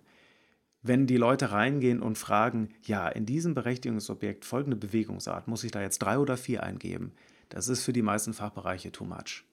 Wenn 0.82 1.08
die 1.08 1.18
Leute 1.18 1.52
reingehen 1.52 2.02
und 2.02 2.18
fragen, 2.18 2.70
ja, 2.84 3.08
in 3.08 3.26
diesem 3.26 3.54
Berechtigungsobjekt 3.54 4.46
folgende 4.46 4.78
Bewegungsart, 4.78 5.48
muss 5.48 5.64
ich 5.64 5.72
da 5.72 5.82
jetzt 5.82 6.00
drei 6.00 6.18
oder 6.18 6.38
vier 6.38 6.64
eingeben? 6.64 7.14
Das 7.50 7.68
ist 7.68 7.84
für 7.84 7.94
die 7.94 8.02
meisten 8.02 8.34
Fachbereiche 8.34 8.92
too 8.92 9.06
much. 9.06 9.44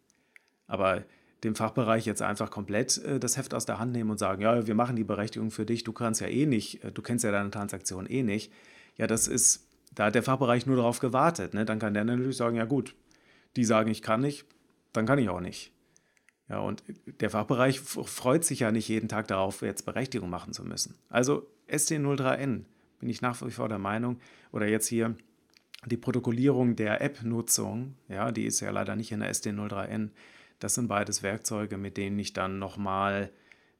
Aber 0.66 1.04
dem 1.44 1.54
Fachbereich 1.54 2.06
jetzt 2.06 2.22
einfach 2.22 2.50
komplett 2.50 2.98
äh, 2.98 3.20
das 3.20 3.36
Heft 3.36 3.54
aus 3.54 3.66
der 3.66 3.78
Hand 3.78 3.92
nehmen 3.92 4.10
und 4.10 4.18
sagen, 4.18 4.42
ja, 4.42 4.66
wir 4.66 4.74
machen 4.74 4.96
die 4.96 5.04
Berechtigung 5.04 5.50
für 5.50 5.66
dich, 5.66 5.84
du 5.84 5.92
kannst 5.92 6.20
ja 6.20 6.28
eh 6.28 6.46
nicht, 6.46 6.82
äh, 6.84 6.92
du 6.92 7.02
kennst 7.02 7.24
ja 7.24 7.30
deine 7.30 7.50
Transaktion 7.50 8.06
eh 8.06 8.22
nicht. 8.22 8.52
Ja, 8.96 9.06
das 9.06 9.28
ist, 9.28 9.66
da 9.94 10.06
hat 10.06 10.14
der 10.14 10.22
Fachbereich 10.22 10.66
nur 10.66 10.76
darauf 10.76 10.98
gewartet. 10.98 11.54
Ne? 11.54 11.64
Dann 11.64 11.78
kann 11.78 11.94
der 11.94 12.04
natürlich 12.04 12.36
sagen, 12.36 12.56
ja 12.56 12.64
gut, 12.64 12.94
die 13.56 13.64
sagen, 13.64 13.90
ich 13.90 14.02
kann 14.02 14.20
nicht, 14.20 14.44
dann 14.92 15.06
kann 15.06 15.18
ich 15.18 15.28
auch 15.28 15.40
nicht. 15.40 15.72
Ja, 16.48 16.60
und 16.60 16.84
der 17.20 17.30
Fachbereich 17.30 17.80
freut 17.80 18.44
sich 18.44 18.60
ja 18.60 18.70
nicht 18.70 18.88
jeden 18.88 19.08
Tag 19.08 19.26
darauf, 19.28 19.62
jetzt 19.62 19.84
Berechtigung 19.84 20.30
machen 20.30 20.52
zu 20.52 20.64
müssen. 20.64 20.96
Also 21.08 21.46
ST03N 21.68 22.64
bin 23.00 23.08
ich 23.08 23.20
nach 23.20 23.44
wie 23.44 23.50
vor 23.50 23.68
der 23.68 23.78
Meinung, 23.78 24.20
oder 24.52 24.68
jetzt 24.68 24.86
hier 24.86 25.16
die 25.86 25.96
Protokollierung 25.96 26.76
der 26.76 27.00
App-Nutzung, 27.00 27.96
ja, 28.08 28.30
die 28.32 28.44
ist 28.44 28.60
ja 28.60 28.70
leider 28.70 28.96
nicht 28.96 29.12
in 29.12 29.20
der 29.20 29.32
SD03N. 29.32 30.10
Das 30.58 30.74
sind 30.74 30.88
beides 30.88 31.22
Werkzeuge, 31.22 31.76
mit 31.76 31.96
denen 31.96 32.18
ich 32.18 32.32
dann 32.32 32.58
nochmal 32.58 33.30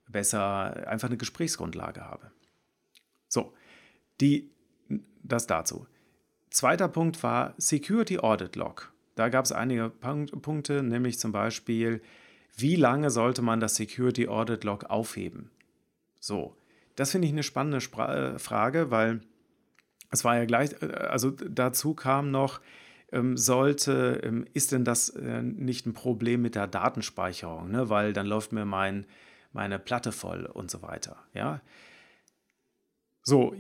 besser 0.09 0.87
einfach 0.89 1.09
eine 1.09 1.17
Gesprächsgrundlage 1.17 2.03
habe. 2.03 2.31
So, 3.29 3.55
die, 4.21 4.51
das 5.23 5.47
dazu. 5.47 5.87
Zweiter 6.57 6.89
Punkt 6.89 7.23
war 7.23 7.53
Security 7.59 8.19
Audit 8.19 8.57
Log. 8.57 8.91
Da 9.15 9.29
gab 9.29 9.45
es 9.45 9.53
einige 9.53 9.91
Punkte, 9.91 10.83
nämlich 10.83 11.19
zum 11.19 11.31
Beispiel, 11.31 12.01
wie 12.57 12.77
lange 12.77 13.11
sollte 13.11 13.43
man 13.43 13.61
das 13.61 13.75
Security 13.75 14.27
Audit 14.27 14.65
Log 14.65 14.85
aufheben? 14.85 15.51
So, 16.19 16.57
das 16.95 17.11
finde 17.11 17.27
ich 17.27 17.35
eine 17.35 17.43
spannende 17.43 17.83
Spra 17.83 18.37
äh, 18.37 18.39
Frage, 18.39 18.91
weil 18.91 19.21
es 20.11 20.25
war 20.25 20.39
ja 20.39 20.47
gleich, 20.47 20.71
äh, 20.81 20.87
also 20.95 21.31
dazu 21.31 21.93
kam 21.93 22.31
noch, 22.31 22.63
ähm, 23.13 23.37
sollte, 23.37 24.23
ähm, 24.25 24.47
ist 24.55 24.73
denn 24.73 24.87
das 24.87 25.11
äh, 25.11 25.43
nicht 25.43 25.85
ein 25.85 25.93
Problem 25.93 26.41
mit 26.41 26.55
der 26.55 26.69
Datenspeicherung, 26.69 27.71
ne? 27.71 27.91
weil 27.91 28.15
dann 28.15 28.27
läuft 28.27 28.53
mir 28.53 28.65
mein, 28.65 29.05
meine 29.53 29.79
Platte 29.79 30.11
voll 30.11 30.47
und 30.47 30.71
so 30.71 30.81
weiter. 30.81 31.19
Ja? 31.35 31.61
So, 33.25 33.55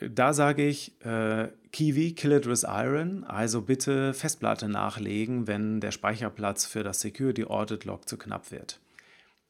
da 0.00 0.32
sage 0.32 0.66
ich 0.66 0.92
äh, 1.04 1.48
Kiwi 1.72 2.12
Kill 2.12 2.32
It 2.32 2.46
with 2.46 2.64
Iron, 2.68 3.24
also 3.24 3.62
bitte 3.62 4.14
Festplatte 4.14 4.68
nachlegen, 4.68 5.46
wenn 5.46 5.80
der 5.80 5.90
Speicherplatz 5.90 6.66
für 6.66 6.82
das 6.82 7.00
Security 7.00 7.44
Audit 7.44 7.84
Log 7.84 8.08
zu 8.08 8.16
knapp 8.16 8.50
wird. 8.50 8.80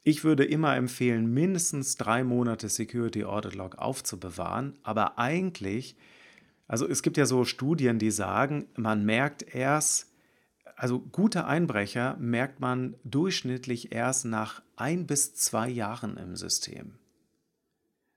Ich 0.02 0.22
würde 0.22 0.44
immer 0.44 0.76
empfehlen, 0.76 1.32
mindestens 1.32 1.96
drei 1.96 2.22
Monate 2.22 2.68
Security 2.68 3.24
Audit 3.24 3.54
Log 3.54 3.78
aufzubewahren, 3.78 4.74
aber 4.82 5.18
eigentlich 5.18 5.96
also 6.68 6.88
es 6.88 7.02
gibt 7.02 7.16
ja 7.16 7.26
so 7.26 7.44
Studien, 7.44 7.98
die 7.98 8.10
sagen, 8.10 8.66
man 8.76 9.04
merkt 9.04 9.54
erst, 9.54 10.12
also 10.74 10.98
gute 10.98 11.46
Einbrecher 11.46 12.16
merkt 12.18 12.60
man 12.60 12.96
durchschnittlich 13.04 13.92
erst 13.92 14.24
nach 14.24 14.62
ein 14.74 15.06
bis 15.06 15.34
zwei 15.34 15.68
Jahren 15.68 16.16
im 16.16 16.36
System. 16.36 16.98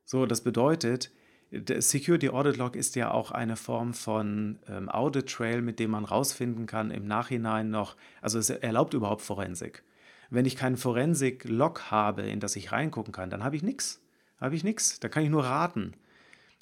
So, 0.03 0.25
das 0.25 0.41
bedeutet, 0.41 1.11
der 1.51 1.81
Security 1.81 2.29
Audit 2.29 2.57
Log 2.57 2.75
ist 2.75 2.95
ja 2.95 3.11
auch 3.11 3.31
eine 3.31 3.55
Form 3.55 3.93
von 3.93 4.59
ähm, 4.67 4.89
Audit 4.89 5.29
Trail, 5.29 5.61
mit 5.61 5.79
dem 5.79 5.91
man 5.91 6.05
rausfinden 6.05 6.65
kann 6.65 6.91
im 6.91 7.07
Nachhinein 7.07 7.71
noch, 7.71 7.95
also 8.21 8.37
es 8.37 8.49
erlaubt 8.49 8.93
überhaupt 8.93 9.21
Forensik. 9.21 9.83
Wenn 10.29 10.45
ich 10.45 10.55
keinen 10.55 10.77
Forensik-Log 10.77 11.89
habe, 11.89 12.21
in 12.21 12.39
das 12.39 12.55
ich 12.55 12.71
reingucken 12.71 13.11
kann, 13.11 13.31
dann 13.31 13.43
habe 13.43 13.55
ich 13.55 13.63
nichts. 13.63 13.99
Habe 14.39 14.55
ich 14.55 14.63
nichts. 14.63 14.99
Da 14.99 15.09
kann 15.09 15.23
ich 15.23 15.29
nur 15.29 15.43
raten. 15.43 15.93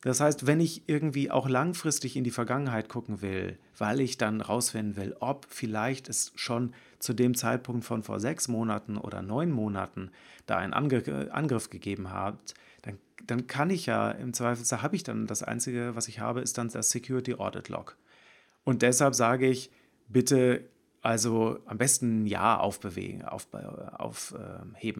Das 0.02 0.22
heißt, 0.22 0.48
wenn 0.48 0.62
ich 0.62 0.88
irgendwie 0.88 1.32
auch 1.32 1.50
langfristig 1.50 2.16
in 2.16 2.24
die 2.24 2.32
Vergangenheit 2.32 2.88
gucken 2.88 3.22
will, 3.22 3.58
weil 3.78 4.00
ich 4.00 4.18
dann 4.18 4.42
rausfinden 4.42 4.96
will, 4.96 5.16
ob 5.20 5.48
vielleicht 5.50 6.08
es 6.08 6.32
schon 6.36 6.74
zu 7.00 7.14
dem 7.14 7.36
Zeitpunkt 7.36 7.84
von 7.84 8.04
vor 8.04 8.20
sechs 8.20 8.48
Monaten 8.48 8.98
oder 8.98 9.22
neun 9.22 9.52
Monaten 9.52 10.12
da 10.46 10.58
einen 10.58 10.74
Angr 10.74 11.34
Angriff 11.34 11.70
gegeben 11.70 12.12
hat, 12.12 12.54
dann, 13.26 13.48
kann 13.48 13.70
ich 13.70 13.86
ja 13.86 14.12
im 14.12 14.34
Zweifelsfall 14.34 14.82
habe 14.82 14.96
ich 14.96 15.04
dann 15.04 15.28
das 15.28 15.44
Einzige, 15.44 15.96
was 15.96 16.08
ich 16.08 16.20
habe, 16.20 16.42
ist 16.42 16.58
dann 16.58 16.70
das 16.70 16.92
Security 16.92 17.36
Audit 17.36 17.70
Log. 17.70 17.98
Und 18.64 18.82
deshalb 18.82 19.16
sage 19.16 19.48
ich, 19.48 19.72
bitte 20.08 20.66
also 21.02 21.60
am 21.66 21.78
besten 21.78 22.24
ein 22.24 22.28
Jahr 22.28 22.62
aufbewegen, 22.62 23.24
aufheben. 23.24 23.90
Auf, 23.98 24.36
äh, 24.38 24.94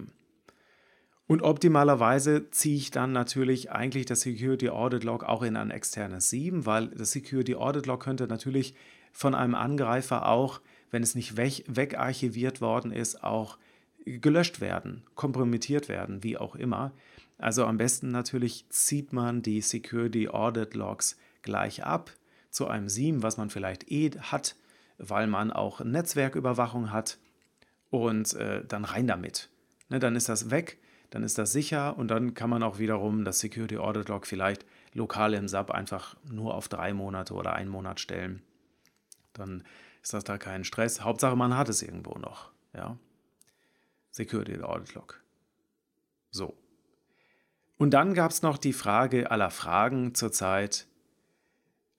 und 1.28 1.42
optimalerweise 1.42 2.50
ziehe 2.52 2.78
ich 2.78 2.92
dann 2.92 3.12
natürlich 3.12 3.72
eigentlich 3.72 4.06
das 4.06 4.22
Security 4.22 4.70
Audit 4.70 5.04
Log 5.04 5.26
auch 5.26 5.44
in 5.44 5.58
ein 5.58 5.72
externes 5.72 6.30
SIEM, 6.30 6.66
weil 6.66 6.88
das 6.88 7.12
Security 7.12 7.56
Audit 7.56 7.86
Log 7.86 8.02
könnte 8.02 8.28
natürlich 8.28 8.74
von 9.12 9.36
einem 9.36 9.54
Angreifer 9.54 10.30
auch, 10.30 10.62
wenn 10.90 11.04
es 11.04 11.16
nicht 11.16 11.36
weg, 11.36 11.66
wegarchiviert 11.68 12.62
worden 12.62 12.94
ist, 12.94 13.24
auch 13.26 13.58
gelöscht 14.22 14.62
werden, 14.62 15.04
kompromittiert 15.16 15.90
werden, 15.90 16.24
wie 16.24 16.38
auch 16.38 16.56
immer. 16.56 16.92
Also 17.38 17.66
am 17.66 17.78
besten 17.78 18.12
natürlich 18.12 18.66
zieht 18.70 19.14
man 19.14 19.42
die 19.42 19.62
Security 19.62 20.28
Audit 20.30 20.74
Logs 20.74 21.18
gleich 21.42 21.84
ab 21.84 22.12
zu 22.50 22.68
einem 22.68 22.90
SIEM, 22.90 23.24
was 23.24 23.38
man 23.38 23.50
vielleicht 23.50 23.92
eh 23.92 24.12
hat, 24.20 24.56
weil 24.98 25.28
man 25.28 25.52
auch 25.52 25.82
Netzwerküberwachung 25.82 26.92
hat 26.92 27.20
und 27.90 28.34
äh, 28.34 28.66
dann 28.66 28.86
rein 28.86 29.08
damit. 29.08 29.50
Ne, 29.90 30.00
dann 30.00 30.16
ist 30.16 30.30
das 30.30 30.50
weg 30.50 30.80
dann 31.10 31.24
ist 31.24 31.38
das 31.38 31.52
sicher 31.52 31.98
und 31.98 32.10
dann 32.10 32.34
kann 32.34 32.50
man 32.50 32.64
auch 32.64 32.80
wiederum 32.80 33.24
das 33.24 33.40
Security 33.40 33.78
Audit 33.78 34.10
Log 34.10 34.28
vielleicht 34.28 34.66
lokal 34.94 35.34
im 35.34 35.48
SAP 35.48 35.72
einfach 35.72 36.16
nur 36.30 36.54
auf 36.54 36.68
drei 36.68 36.94
Monate 36.94 37.34
oder 37.34 37.54
einen 37.54 37.70
Monat 37.70 38.00
stellen. 38.00 38.42
Dann 39.34 39.64
ist 40.02 40.14
das 40.14 40.24
da 40.24 40.38
kein 40.38 40.64
Stress. 40.64 41.02
Hauptsache, 41.02 41.36
man 41.36 41.56
hat 41.56 41.70
es 41.70 41.82
irgendwo 41.82 42.18
noch. 42.18 42.52
Ja? 42.74 42.98
Security 44.18 44.60
Audit 44.62 44.96
Log. 44.96 45.22
So. 46.32 46.58
Und 47.78 47.92
dann 47.92 48.16
gab 48.16 48.32
es 48.32 48.42
noch 48.42 48.58
die 48.58 48.74
Frage 48.74 49.32
aller 49.32 49.52
Fragen 49.52 50.16
zurzeit. 50.16 50.88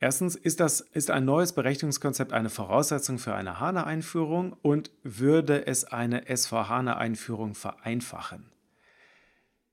Erstens, 0.00 0.34
ist, 0.34 0.60
das, 0.60 0.80
ist 0.80 1.10
ein 1.10 1.24
neues 1.24 1.52
Berechnungskonzept 1.52 2.32
eine 2.32 2.50
Voraussetzung 2.50 3.18
für 3.18 3.34
eine 3.34 3.58
HANA-Einführung 3.58 4.56
und 4.62 4.90
würde 5.02 5.66
es 5.66 5.84
eine 5.84 6.28
SV-HANA-Einführung 6.28 7.54
vereinfachen? 7.54 8.50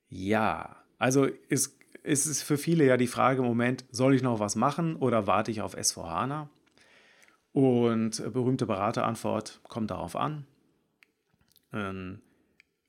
Ja, 0.07 0.77
also 0.99 1.25
ist, 1.25 1.79
ist 2.03 2.27
es 2.27 2.43
für 2.43 2.57
viele 2.57 2.85
ja 2.85 2.97
die 2.97 3.07
Frage 3.07 3.41
im 3.41 3.47
Moment, 3.47 3.85
soll 3.91 4.13
ich 4.13 4.21
noch 4.21 4.39
was 4.39 4.55
machen 4.55 4.95
oder 4.95 5.27
warte 5.27 5.51
ich 5.51 5.61
auf 5.61 5.75
S4HANA? 5.75 6.47
Und 7.53 8.33
berühmte 8.33 8.65
Beraterantwort 8.65 9.61
kommt 9.67 9.89
darauf 9.89 10.15
an. 10.15 10.45
Ähm, 11.71 12.21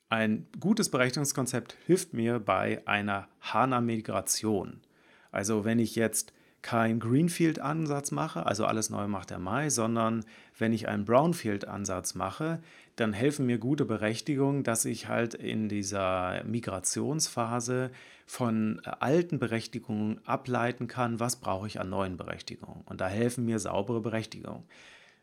ein 0.08 0.46
gutes 0.60 0.90
Berechnungskonzept 0.90 1.76
hilft 1.86 2.12
mir 2.12 2.38
bei 2.38 2.82
einer 2.86 3.28
HANA-Migration. 3.40 4.80
Also 5.32 5.64
wenn 5.64 5.78
ich 5.78 5.96
jetzt 5.96 6.32
kein 6.62 6.98
Greenfield-Ansatz 6.98 8.10
mache, 8.10 8.46
also 8.46 8.66
alles 8.66 8.90
neu 8.90 9.06
macht 9.06 9.30
der 9.30 9.38
Mai, 9.38 9.70
sondern 9.70 10.24
wenn 10.58 10.72
ich 10.72 10.88
einen 10.88 11.04
Brownfield-Ansatz 11.04 12.14
mache, 12.14 12.60
dann 12.96 13.12
helfen 13.12 13.46
mir 13.46 13.58
gute 13.58 13.84
Berechtigungen, 13.84 14.64
dass 14.64 14.84
ich 14.84 15.06
halt 15.06 15.34
in 15.34 15.68
dieser 15.68 16.42
Migrationsphase 16.44 17.90
von 18.26 18.80
alten 18.80 19.38
Berechtigungen 19.38 20.20
ableiten 20.26 20.88
kann, 20.88 21.20
was 21.20 21.36
brauche 21.36 21.66
ich 21.66 21.78
an 21.78 21.90
neuen 21.90 22.16
Berechtigungen. 22.16 22.82
Und 22.86 23.00
da 23.00 23.06
helfen 23.06 23.44
mir 23.44 23.58
saubere 23.58 24.00
Berechtigungen. 24.00 24.64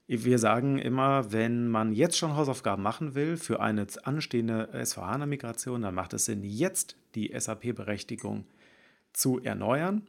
Wir 0.06 0.38
sagen 0.38 0.80
immer, 0.80 1.32
wenn 1.32 1.70
man 1.70 1.94
jetzt 1.94 2.18
schon 2.18 2.36
Hausaufgaben 2.36 2.84
machen 2.84 3.16
will 3.16 3.38
für 3.38 3.62
eine 3.62 3.88
anstehende 4.04 4.70
SVH-Migration, 4.74 5.82
dann 5.82 5.96
macht 5.96 6.14
es 6.14 6.26
Sinn, 6.26 6.44
jetzt 6.44 6.98
die 7.16 7.34
SAP-Berechtigung 7.38 8.46
zu 9.14 9.40
erneuern 9.40 10.08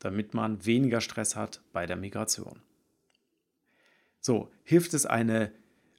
damit 0.00 0.34
man 0.34 0.64
weniger 0.66 1.00
Stress 1.00 1.36
hat 1.36 1.60
bei 1.72 1.86
der 1.86 1.96
Migration. 1.96 2.60
So, 4.20 4.50
hilft 4.64 4.92
es 4.94 5.06
eine, 5.06 5.52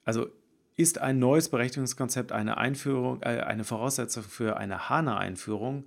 also 0.04 0.28
ist 0.76 0.98
ein 0.98 1.18
neues 1.18 1.48
Berechtigungskonzept 1.48 2.32
eine 2.32 2.58
Einführung, 2.58 3.22
äh, 3.22 3.40
eine 3.40 3.64
Voraussetzung 3.64 4.24
für 4.24 4.56
eine 4.56 4.88
HANA-Einführung? 4.88 5.86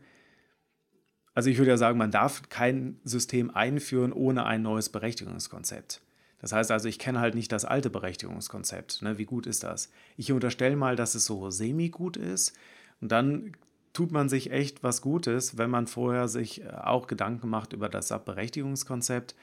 Also 1.34 1.50
ich 1.50 1.58
würde 1.58 1.72
ja 1.72 1.78
sagen, 1.78 1.98
man 1.98 2.12
darf 2.12 2.50
kein 2.50 3.00
System 3.04 3.54
einführen 3.54 4.14
ohne 4.14 4.46
ein 4.46 4.62
neues 4.62 4.90
Berechtigungskonzept. 4.90 6.02
Das 6.40 6.52
heißt 6.52 6.72
also, 6.72 6.88
ich 6.88 7.00
kenne 7.00 7.20
halt 7.20 7.36
nicht 7.36 7.52
das 7.52 7.66
alte 7.66 7.90
Berechtigungskonzept. 7.90 9.02
Ne? 9.02 9.18
Wie 9.18 9.26
gut 9.26 9.48
ist 9.48 9.64
das? 9.64 9.90
Ich 10.18 10.32
unterstelle 10.32 10.76
mal, 10.76 10.96
dass 10.96 11.16
es 11.16 11.26
so 11.26 11.50
semi-gut 11.50 12.18
ist. 12.18 12.54
Und 13.02 13.12
dann 13.12 13.54
tut 13.94 14.12
man 14.12 14.30
sich 14.30 14.52
echt 14.52 14.84
was 14.84 15.02
Gutes, 15.02 15.58
wenn 15.58 15.70
man 15.70 15.88
vorher 15.88 16.28
sich 16.28 16.62
äh, 16.62 16.70
auch 16.70 17.08
Gedanken 17.08 17.50
macht 17.50 17.74
über 17.74 17.90
das 17.90 18.10
Berechtigungskonzept, 18.10 19.36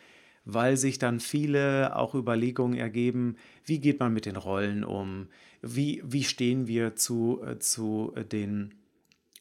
weil 0.44 0.76
sich 0.76 0.98
dann 0.98 1.20
viele 1.20 1.96
auch 1.96 2.14
Überlegungen 2.14 2.78
ergeben, 2.78 3.36
wie 3.64 3.80
geht 3.80 4.00
man 4.00 4.12
mit 4.12 4.26
den 4.26 4.36
Rollen 4.36 4.84
um, 4.84 5.28
wie, 5.62 6.02
wie 6.04 6.24
stehen 6.24 6.66
wir 6.66 6.96
zu, 6.96 7.40
äh, 7.44 7.58
zu 7.58 8.12
den 8.30 8.74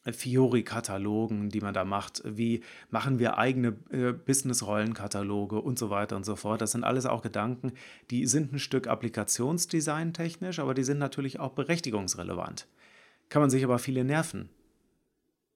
Fiori-Katalogen, 0.05 1.49
die 1.49 1.61
man 1.61 1.73
da 1.73 1.85
macht, 1.85 2.23
wie 2.25 2.63
machen 2.89 3.19
wir 3.19 3.37
eigene 3.37 3.75
äh, 3.91 4.13
Business-Rollenkataloge 4.13 5.61
und 5.61 5.77
so 5.77 5.89
weiter 5.89 6.15
und 6.15 6.25
so 6.25 6.35
fort. 6.35 6.61
Das 6.61 6.71
sind 6.71 6.83
alles 6.83 7.05
auch 7.05 7.21
Gedanken, 7.21 7.73
die 8.09 8.25
sind 8.25 8.51
ein 8.51 8.59
Stück 8.59 8.87
Applikationsdesign 8.87 10.13
technisch, 10.13 10.59
aber 10.59 10.73
die 10.73 10.83
sind 10.83 10.97
natürlich 10.97 11.39
auch 11.39 11.51
berechtigungsrelevant. 11.51 12.67
Kann 13.29 13.41
man 13.41 13.51
sich 13.51 13.63
aber 13.63 13.77
viele 13.77 14.03
Nerven 14.03 14.49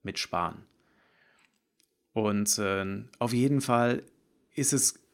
mit 0.02 0.18
sparen. 0.18 0.64
Und 2.12 2.58
äh, 2.58 3.04
auf 3.18 3.32
jeden 3.32 3.60
Fall 3.60 4.02
ist 4.54 4.72
es, 4.72 5.05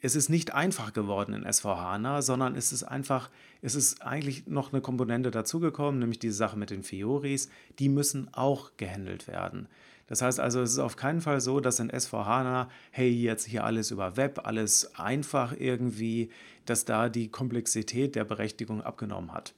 es 0.00 0.16
ist 0.16 0.28
nicht 0.28 0.54
einfach 0.54 0.92
geworden 0.92 1.34
in 1.34 1.50
SVHANA, 1.50 2.22
sondern 2.22 2.54
es 2.54 2.72
ist 2.72 2.84
einfach, 2.84 3.30
es 3.62 3.74
ist 3.74 4.02
eigentlich 4.02 4.46
noch 4.46 4.72
eine 4.72 4.80
Komponente 4.80 5.30
dazugekommen, 5.30 6.00
nämlich 6.00 6.18
diese 6.18 6.36
Sache 6.36 6.58
mit 6.58 6.70
den 6.70 6.82
Fioris, 6.82 7.50
die 7.78 7.88
müssen 7.88 8.32
auch 8.32 8.72
gehandelt 8.76 9.28
werden. 9.28 9.68
Das 10.06 10.22
heißt 10.22 10.40
also, 10.40 10.60
es 10.60 10.72
ist 10.72 10.78
auf 10.78 10.96
keinen 10.96 11.20
Fall 11.20 11.40
so, 11.40 11.60
dass 11.60 11.78
in 11.78 11.88
SVHANA, 11.88 12.68
hey, 12.90 13.10
jetzt 13.10 13.46
hier 13.46 13.64
alles 13.64 13.90
über 13.92 14.16
Web, 14.16 14.40
alles 14.44 14.98
einfach 14.98 15.54
irgendwie, 15.56 16.30
dass 16.64 16.84
da 16.84 17.08
die 17.08 17.28
Komplexität 17.28 18.16
der 18.16 18.24
Berechtigung 18.24 18.82
abgenommen 18.82 19.32
hat. 19.32 19.54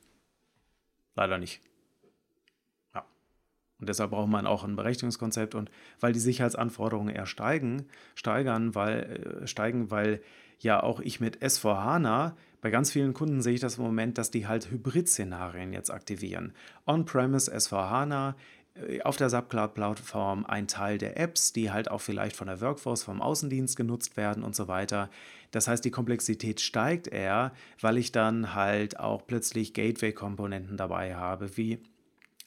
Leider 1.15 1.39
nicht. 1.39 1.63
Und 3.83 3.89
deshalb 3.89 4.13
braucht 4.13 4.29
man 4.29 4.47
auch 4.47 4.63
ein 4.63 4.77
Berechtigungskonzept 4.77 5.57
und 5.57 5.69
weil 5.99 6.13
die 6.13 6.21
Sicherheitsanforderungen 6.21 7.13
eher 7.13 7.27
steigen, 7.27 7.87
steigern, 8.15 8.77
weil, 8.77 9.43
äh, 9.43 9.47
steigen, 9.49 9.91
weil 9.91 10.21
ja 10.61 10.81
auch 10.81 11.01
ich 11.01 11.19
mit 11.19 11.43
S4HANA, 11.43 12.35
bei 12.61 12.71
ganz 12.71 12.93
vielen 12.93 13.13
Kunden 13.13 13.43
sehe 13.43 13.55
ich 13.55 13.61
das 13.61 13.79
im 13.79 13.85
Moment, 13.85 14.19
dass 14.19 14.31
die 14.31 14.47
halt 14.47 14.71
Hybrid-Szenarien 14.71 15.73
jetzt 15.73 15.91
aktivieren. 15.91 16.53
On-Premise 16.87 17.53
S4HANA, 17.53 18.35
äh, 18.75 19.03
auf 19.03 19.17
der 19.17 19.31
SAP 19.31 19.51
Cloud 19.51 19.75
Plattform 19.75 20.47
ein 20.47 20.69
Teil 20.69 20.99
der 20.99 21.19
Apps, 21.19 21.53
die 21.53 21.73
halt 21.73 21.91
auch 21.91 22.01
vielleicht 22.01 22.37
von 22.37 22.47
der 22.47 22.61
Workforce, 22.61 23.03
vom 23.03 23.21
Außendienst 23.21 23.77
genutzt 23.77 24.17
werden 24.17 24.45
und 24.45 24.55
so 24.55 24.69
weiter. 24.69 25.11
Das 25.51 25.67
heißt, 25.67 25.85
die 25.85 25.91
Komplexität 25.91 26.61
steigt 26.61 27.09
eher, 27.09 27.51
weil 27.81 27.99
ich 27.99 28.13
dann 28.13 28.55
halt 28.55 29.01
auch 29.01 29.27
plötzlich 29.27 29.75
Gateway-Komponenten 29.75 30.77
dabei 30.77 31.17
habe, 31.17 31.57
wie 31.57 31.81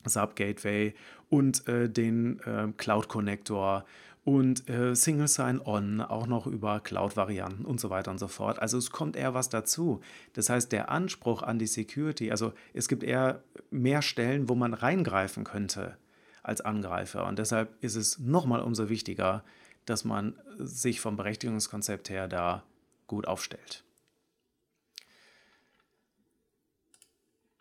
SAP 0.06 0.36
Gateway 0.36 0.94
und 1.30 1.68
äh, 1.68 1.90
den 1.90 2.40
äh, 2.42 2.68
Cloud 2.78 3.08
Connector 3.08 3.86
und 4.26 4.68
äh, 4.70 4.96
Single 4.96 5.28
Sign-On 5.28 6.02
auch 6.02 6.26
noch 6.26 6.48
über 6.48 6.80
Cloud-Varianten 6.80 7.64
und 7.64 7.80
so 7.80 7.92
weiter 7.92 8.10
und 8.10 8.18
so 8.18 8.28
fort. 8.28 8.60
Also 8.60 8.80
es 8.80 8.90
kommt 8.90 9.16
eher 9.16 9.36
was 9.36 9.50
dazu. 9.50 10.02
Das 10.34 10.50
heißt, 10.50 10.72
der 10.72 10.90
Anspruch 10.90 11.44
an 11.44 11.60
die 11.60 11.68
Security, 11.68 12.32
also 12.32 12.52
es 12.74 12.88
gibt 12.88 13.04
eher 13.04 13.44
mehr 13.70 14.02
Stellen, 14.02 14.50
wo 14.50 14.56
man 14.56 14.74
reingreifen 14.74 15.44
könnte 15.44 15.98
als 16.42 16.62
Angreifer. 16.62 17.28
Und 17.28 17.38
deshalb 17.38 17.72
ist 17.84 17.96
es 17.96 18.18
nochmal 18.18 18.62
umso 18.62 18.90
wichtiger, 18.90 19.44
dass 19.86 20.04
man 20.04 20.34
sich 20.58 21.00
vom 21.02 21.18
Berechtigungskonzept 21.18 22.10
her 22.10 22.28
da 22.28 22.64
gut 23.06 23.28
aufstellt. 23.28 23.84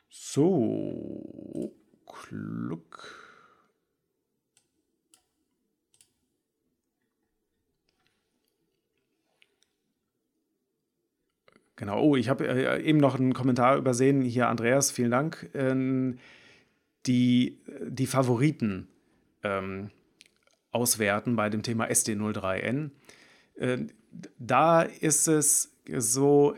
So, 0.09 1.73
Kluck. 2.75 3.25
Genau, 11.77 12.01
oh, 12.01 12.17
ich 12.17 12.29
habe 12.29 12.47
äh, 12.47 12.83
eben 12.83 12.99
noch 12.99 13.17
einen 13.17 13.35
Kommentar 13.35 13.77
übersehen. 13.77 14.23
Hier, 14.23 14.49
Andreas, 14.49 14.91
vielen 14.91 15.11
Dank. 15.11 15.51
Ähm, 15.55 16.19
die, 17.07 17.59
die 17.87 18.07
Favoriten 18.07 18.89
ähm, 19.43 19.91
auswerten 20.71 21.37
bei 21.37 21.51
dem 21.51 21.63
Thema 21.63 21.87
SD03N. 21.87 22.91
Äh, 23.57 23.79
da 24.39 24.83
ist 24.83 25.27
es 25.27 25.75
so, 25.97 26.57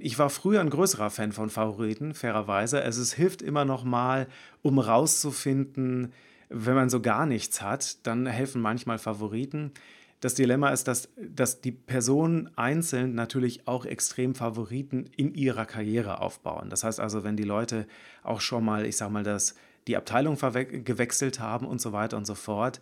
ich 0.00 0.18
war 0.18 0.30
früher 0.30 0.60
ein 0.60 0.70
größerer 0.70 1.10
Fan 1.10 1.32
von 1.32 1.50
Favoriten, 1.50 2.14
fairerweise. 2.14 2.82
Also 2.82 3.00
es 3.00 3.12
hilft 3.12 3.42
immer 3.42 3.64
noch 3.64 3.84
mal, 3.84 4.26
um 4.62 4.78
rauszufinden, 4.78 6.12
wenn 6.48 6.74
man 6.74 6.90
so 6.90 7.00
gar 7.00 7.26
nichts 7.26 7.62
hat, 7.62 8.06
dann 8.06 8.26
helfen 8.26 8.60
manchmal 8.60 8.98
Favoriten. 8.98 9.72
Das 10.20 10.34
Dilemma 10.34 10.70
ist, 10.70 10.88
dass, 10.88 11.10
dass 11.16 11.60
die 11.60 11.70
Personen 11.70 12.50
einzeln 12.56 13.14
natürlich 13.14 13.68
auch 13.68 13.84
extrem 13.84 14.34
Favoriten 14.34 15.04
in 15.16 15.34
ihrer 15.34 15.64
Karriere 15.64 16.20
aufbauen. 16.20 16.70
Das 16.70 16.82
heißt 16.82 16.98
also, 16.98 17.22
wenn 17.22 17.36
die 17.36 17.44
Leute 17.44 17.86
auch 18.24 18.40
schon 18.40 18.64
mal, 18.64 18.84
ich 18.84 18.96
sag 18.96 19.10
mal, 19.10 19.22
das, 19.22 19.54
die 19.86 19.96
Abteilung 19.96 20.36
gewechselt 20.36 21.38
haben 21.38 21.66
und 21.66 21.80
so 21.80 21.92
weiter 21.92 22.16
und 22.16 22.26
so 22.26 22.34
fort. 22.34 22.80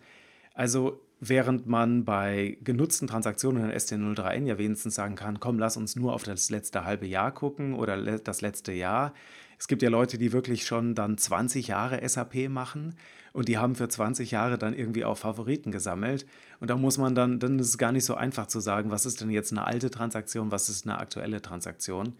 Also 0.57 0.99
während 1.19 1.67
man 1.67 2.03
bei 2.03 2.57
genutzten 2.63 3.07
Transaktionen 3.07 3.69
in 3.69 3.77
ST03N 3.77 4.47
ja 4.47 4.57
wenigstens 4.57 4.95
sagen 4.95 5.13
kann, 5.13 5.39
komm, 5.39 5.59
lass 5.59 5.77
uns 5.77 5.95
nur 5.95 6.13
auf 6.13 6.23
das 6.23 6.49
letzte 6.49 6.83
halbe 6.83 7.05
Jahr 7.05 7.31
gucken 7.31 7.75
oder 7.75 8.17
das 8.17 8.41
letzte 8.41 8.71
Jahr. 8.71 9.13
Es 9.59 9.67
gibt 9.67 9.83
ja 9.83 9.89
Leute, 9.89 10.17
die 10.17 10.33
wirklich 10.33 10.65
schon 10.65 10.95
dann 10.95 11.15
20 11.15 11.67
Jahre 11.67 12.07
SAP 12.09 12.49
machen 12.49 12.95
und 13.33 13.49
die 13.49 13.59
haben 13.59 13.75
für 13.75 13.87
20 13.87 14.31
Jahre 14.31 14.57
dann 14.57 14.73
irgendwie 14.73 15.05
auch 15.05 15.19
Favoriten 15.19 15.71
gesammelt. 15.71 16.25
Und 16.59 16.71
da 16.71 16.75
muss 16.75 16.97
man 16.97 17.13
dann, 17.13 17.37
dann 17.37 17.59
ist 17.59 17.67
es 17.67 17.77
gar 17.77 17.91
nicht 17.91 18.05
so 18.05 18.15
einfach 18.15 18.47
zu 18.47 18.59
sagen, 18.59 18.89
was 18.89 19.05
ist 19.05 19.21
denn 19.21 19.29
jetzt 19.29 19.51
eine 19.51 19.63
alte 19.63 19.91
Transaktion, 19.91 20.49
was 20.49 20.69
ist 20.69 20.87
eine 20.87 20.97
aktuelle 20.97 21.39
Transaktion. 21.39 22.13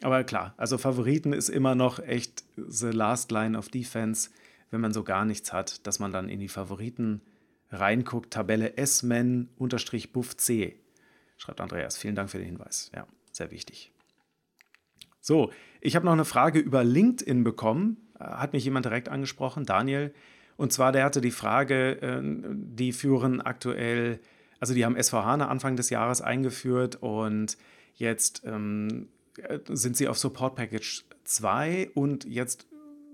Aber 0.00 0.24
klar, 0.24 0.54
also 0.56 0.78
Favoriten 0.78 1.34
ist 1.34 1.50
immer 1.50 1.74
noch 1.74 1.98
echt 1.98 2.42
the 2.56 2.88
last 2.88 3.30
line 3.30 3.58
of 3.58 3.68
defense, 3.68 4.30
wenn 4.70 4.80
man 4.80 4.94
so 4.94 5.04
gar 5.04 5.26
nichts 5.26 5.52
hat, 5.52 5.86
dass 5.86 5.98
man 5.98 6.10
dann 6.10 6.30
in 6.30 6.40
die 6.40 6.48
Favoriten 6.48 7.20
reinguckt. 7.70 8.32
Tabelle 8.32 8.76
S-Men-Buff 8.76 10.36
C, 10.36 10.78
schreibt 11.36 11.60
Andreas. 11.60 11.96
Vielen 11.96 12.14
Dank 12.14 12.30
für 12.30 12.38
den 12.38 12.46
Hinweis. 12.46 12.90
Ja, 12.94 13.06
sehr 13.32 13.50
wichtig. 13.50 13.92
So, 15.20 15.52
ich 15.80 15.96
habe 15.96 16.06
noch 16.06 16.12
eine 16.12 16.24
Frage 16.24 16.58
über 16.58 16.82
LinkedIn 16.84 17.44
bekommen 17.44 18.10
hat 18.20 18.52
mich 18.52 18.64
jemand 18.64 18.84
direkt 18.86 19.08
angesprochen, 19.08 19.64
Daniel. 19.64 20.12
Und 20.56 20.72
zwar, 20.72 20.92
der 20.92 21.04
hatte 21.04 21.20
die 21.20 21.30
Frage, 21.30 22.00
äh, 22.02 22.20
die 22.22 22.92
führen 22.92 23.40
aktuell, 23.40 24.20
also 24.60 24.74
die 24.74 24.84
haben 24.84 25.00
SVH 25.00 25.34
Anfang 25.34 25.76
des 25.76 25.90
Jahres 25.90 26.20
eingeführt 26.20 26.96
und 27.00 27.56
jetzt 27.94 28.42
ähm, 28.44 29.08
sind 29.68 29.96
sie 29.96 30.08
auf 30.08 30.18
Support 30.18 30.54
Package 30.54 31.04
2 31.24 31.90
und 31.94 32.24
jetzt 32.24 32.66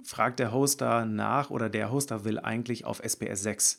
fragt 0.03 0.41
der 0.41 0.53
Hoster 0.53 1.05
nach 1.05 1.51
oder 1.51 1.69
der 1.69 1.91
Hoster 1.91 2.25
will 2.25 2.39
eigentlich 2.39 2.85
auf 2.85 3.01
SPS 3.01 3.43
6. 3.43 3.79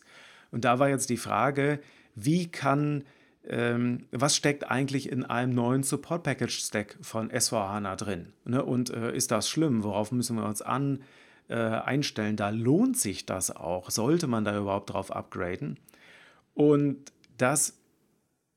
Und 0.52 0.66
da 0.66 0.80
war 0.80 0.90
jetzt 0.90 1.10
die 1.10 1.18
Frage, 1.18 1.80
wie 2.16 2.48
kann, 2.48 3.04
ähm, 3.48 4.08
was 4.12 4.36
steckt 4.36 4.70
eigentlich 4.70 5.12
in 5.12 5.24
einem 5.24 5.54
neuen 5.54 5.84
Support 5.84 6.24
Package 6.24 6.60
Stack 6.60 6.98
von 7.02 7.30
S4HANA 7.30 7.96
drin? 7.96 8.34
Ne? 8.46 8.64
Und 8.64 8.90
äh, 8.90 9.16
ist 9.16 9.32
das 9.32 9.50
schlimm? 9.50 9.84
Worauf 9.84 10.12
müssen 10.12 10.38
wir 10.38 10.46
uns 10.46 10.62
an, 10.62 11.04
äh, 11.48 11.56
einstellen? 11.56 12.36
Da 12.36 12.50
lohnt 12.50 12.98
sich 12.98 13.26
das 13.26 13.56
auch. 13.56 13.90
Sollte 13.90 14.28
man 14.28 14.46
da 14.46 14.58
überhaupt 14.58 14.92
drauf 14.92 15.12
upgraden? 15.12 15.80
Und 16.54 17.12
das 17.38 17.78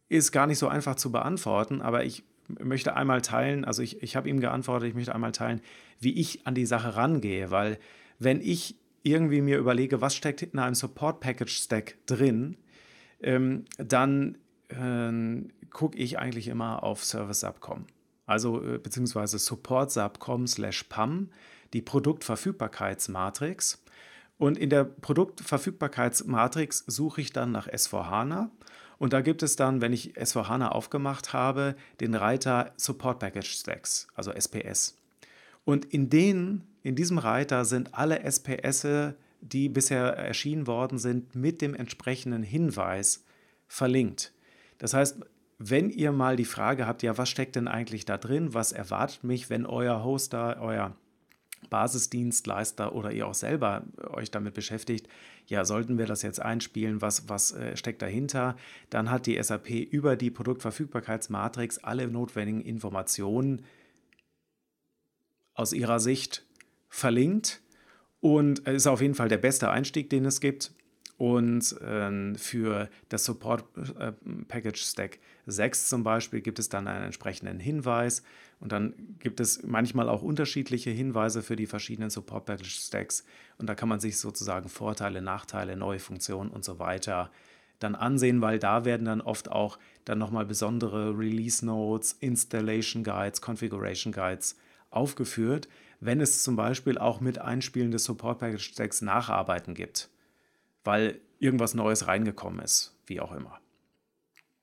ist 0.08 0.32
gar 0.32 0.46
nicht 0.46 0.58
so 0.58 0.68
einfach 0.68 0.96
zu 0.96 1.12
beantworten, 1.12 1.82
aber 1.82 2.04
ich 2.04 2.24
möchte 2.58 2.96
einmal 2.96 3.22
teilen, 3.22 3.64
also 3.64 3.82
ich, 3.82 4.02
ich 4.02 4.16
habe 4.16 4.28
ihm 4.28 4.40
geantwortet, 4.40 4.88
ich 4.88 4.94
möchte 4.94 5.14
einmal 5.14 5.32
teilen, 5.32 5.60
wie 6.00 6.18
ich 6.18 6.46
an 6.46 6.54
die 6.54 6.66
Sache 6.66 6.96
rangehe, 6.96 7.50
weil 7.50 7.78
wenn 8.18 8.40
ich 8.40 8.76
irgendwie 9.02 9.40
mir 9.40 9.58
überlege, 9.58 10.00
was 10.00 10.14
steckt 10.14 10.42
in 10.42 10.58
einem 10.58 10.74
Support 10.74 11.20
Package 11.20 11.56
Stack 11.56 11.96
drin, 12.06 12.56
ähm, 13.22 13.64
dann 13.78 14.38
äh, 14.68 15.42
gucke 15.70 15.98
ich 15.98 16.18
eigentlich 16.18 16.48
immer 16.48 16.82
auf 16.82 17.04
Service 17.04 17.40
Subcom. 17.40 17.86
Also 18.26 18.62
äh, 18.62 18.78
beziehungsweise 18.78 19.38
Support 19.38 19.90
Subcom 19.90 20.46
slash 20.46 20.84
PAM, 20.84 21.30
die 21.72 21.82
Produktverfügbarkeitsmatrix. 21.82 23.82
Und 24.38 24.56
in 24.56 24.70
der 24.70 24.84
Produktverfügbarkeitsmatrix 24.84 26.84
suche 26.86 27.20
ich 27.20 27.32
dann 27.32 27.52
nach 27.52 27.68
S4HANA. 27.68 28.48
Und 28.98 29.12
da 29.12 29.20
gibt 29.20 29.42
es 29.42 29.56
dann, 29.56 29.80
wenn 29.80 29.92
ich 29.92 30.16
S4HANA 30.16 30.68
aufgemacht 30.68 31.32
habe, 31.32 31.74
den 32.00 32.14
Reiter 32.14 32.72
Support 32.76 33.18
Package 33.18 33.50
Stacks, 33.50 34.08
also 34.14 34.30
SPS. 34.30 34.99
Und 35.64 35.84
in, 35.86 36.10
den, 36.10 36.62
in 36.82 36.96
diesem 36.96 37.18
Reiter 37.18 37.64
sind 37.64 37.94
alle 37.94 38.20
SPS, 38.20 39.14
die 39.40 39.68
bisher 39.68 40.16
erschienen 40.16 40.66
worden 40.66 40.98
sind, 40.98 41.34
mit 41.34 41.62
dem 41.62 41.74
entsprechenden 41.74 42.42
Hinweis 42.42 43.24
verlinkt. 43.66 44.32
Das 44.78 44.94
heißt, 44.94 45.20
wenn 45.58 45.90
ihr 45.90 46.10
mal 46.10 46.36
die 46.36 46.46
Frage 46.46 46.86
habt, 46.86 47.02
ja, 47.02 47.18
was 47.18 47.28
steckt 47.28 47.54
denn 47.54 47.68
eigentlich 47.68 48.06
da 48.06 48.16
drin? 48.16 48.54
Was 48.54 48.72
erwartet 48.72 49.24
mich, 49.24 49.50
wenn 49.50 49.66
euer 49.66 50.02
Hoster, 50.02 50.58
euer 50.60 50.96
Basisdienstleister 51.68 52.94
oder 52.94 53.12
ihr 53.12 53.26
auch 53.26 53.34
selber 53.34 53.82
euch 54.12 54.30
damit 54.30 54.54
beschäftigt, 54.54 55.06
ja, 55.46 55.66
sollten 55.66 55.98
wir 55.98 56.06
das 56.06 56.22
jetzt 56.22 56.40
einspielen, 56.40 57.02
was, 57.02 57.28
was 57.28 57.52
äh, 57.52 57.76
steckt 57.76 58.00
dahinter, 58.00 58.56
dann 58.88 59.10
hat 59.10 59.26
die 59.26 59.40
SAP 59.42 59.68
über 59.68 60.16
die 60.16 60.30
Produktverfügbarkeitsmatrix 60.30 61.78
alle 61.78 62.08
notwendigen 62.08 62.62
Informationen 62.62 63.62
aus 65.60 65.72
ihrer 65.72 66.00
Sicht 66.00 66.44
verlinkt 66.88 67.60
und 68.20 68.60
ist 68.60 68.86
auf 68.86 69.00
jeden 69.00 69.14
Fall 69.14 69.28
der 69.28 69.38
beste 69.38 69.70
Einstieg, 69.70 70.10
den 70.10 70.24
es 70.24 70.40
gibt. 70.40 70.72
Und 71.18 71.78
äh, 71.82 72.34
für 72.34 72.88
das 73.10 73.26
Support 73.26 73.64
äh, 73.98 74.12
Package 74.48 74.80
Stack 74.80 75.18
6 75.46 75.90
zum 75.90 76.02
Beispiel 76.02 76.40
gibt 76.40 76.58
es 76.58 76.70
dann 76.70 76.88
einen 76.88 77.04
entsprechenden 77.04 77.60
Hinweis. 77.60 78.22
Und 78.58 78.72
dann 78.72 78.94
gibt 79.18 79.38
es 79.38 79.62
manchmal 79.62 80.08
auch 80.08 80.22
unterschiedliche 80.22 80.90
Hinweise 80.90 81.42
für 81.42 81.56
die 81.56 81.66
verschiedenen 81.66 82.08
Support 82.08 82.46
Package 82.46 82.74
Stacks. 82.74 83.24
Und 83.58 83.68
da 83.68 83.74
kann 83.74 83.88
man 83.90 84.00
sich 84.00 84.18
sozusagen 84.18 84.70
Vorteile, 84.70 85.20
Nachteile, 85.20 85.76
neue 85.76 85.98
Funktionen 85.98 86.50
und 86.50 86.64
so 86.64 86.78
weiter 86.78 87.30
dann 87.80 87.94
ansehen, 87.94 88.40
weil 88.40 88.58
da 88.58 88.84
werden 88.84 89.06
dann 89.06 89.20
oft 89.20 89.50
auch 89.50 89.78
dann 90.06 90.18
nochmal 90.18 90.46
besondere 90.46 91.18
Release 91.18 91.64
Notes, 91.64 92.16
Installation 92.20 93.04
Guides, 93.04 93.42
Configuration 93.42 94.12
Guides 94.12 94.56
aufgeführt, 94.90 95.68
wenn 96.00 96.20
es 96.20 96.42
zum 96.42 96.56
Beispiel 96.56 96.98
auch 96.98 97.20
mit 97.20 97.38
Einspielen 97.38 97.90
des 97.90 98.04
Support 98.04 98.38
Package 98.38 98.72
Stacks 98.72 99.02
Nacharbeiten 99.02 99.74
gibt 99.74 100.10
weil 100.84 101.20
irgendwas 101.38 101.74
Neues 101.74 102.06
reingekommen 102.06 102.60
ist, 102.60 102.94
wie 103.06 103.20
auch 103.20 103.32
immer. 103.32 103.60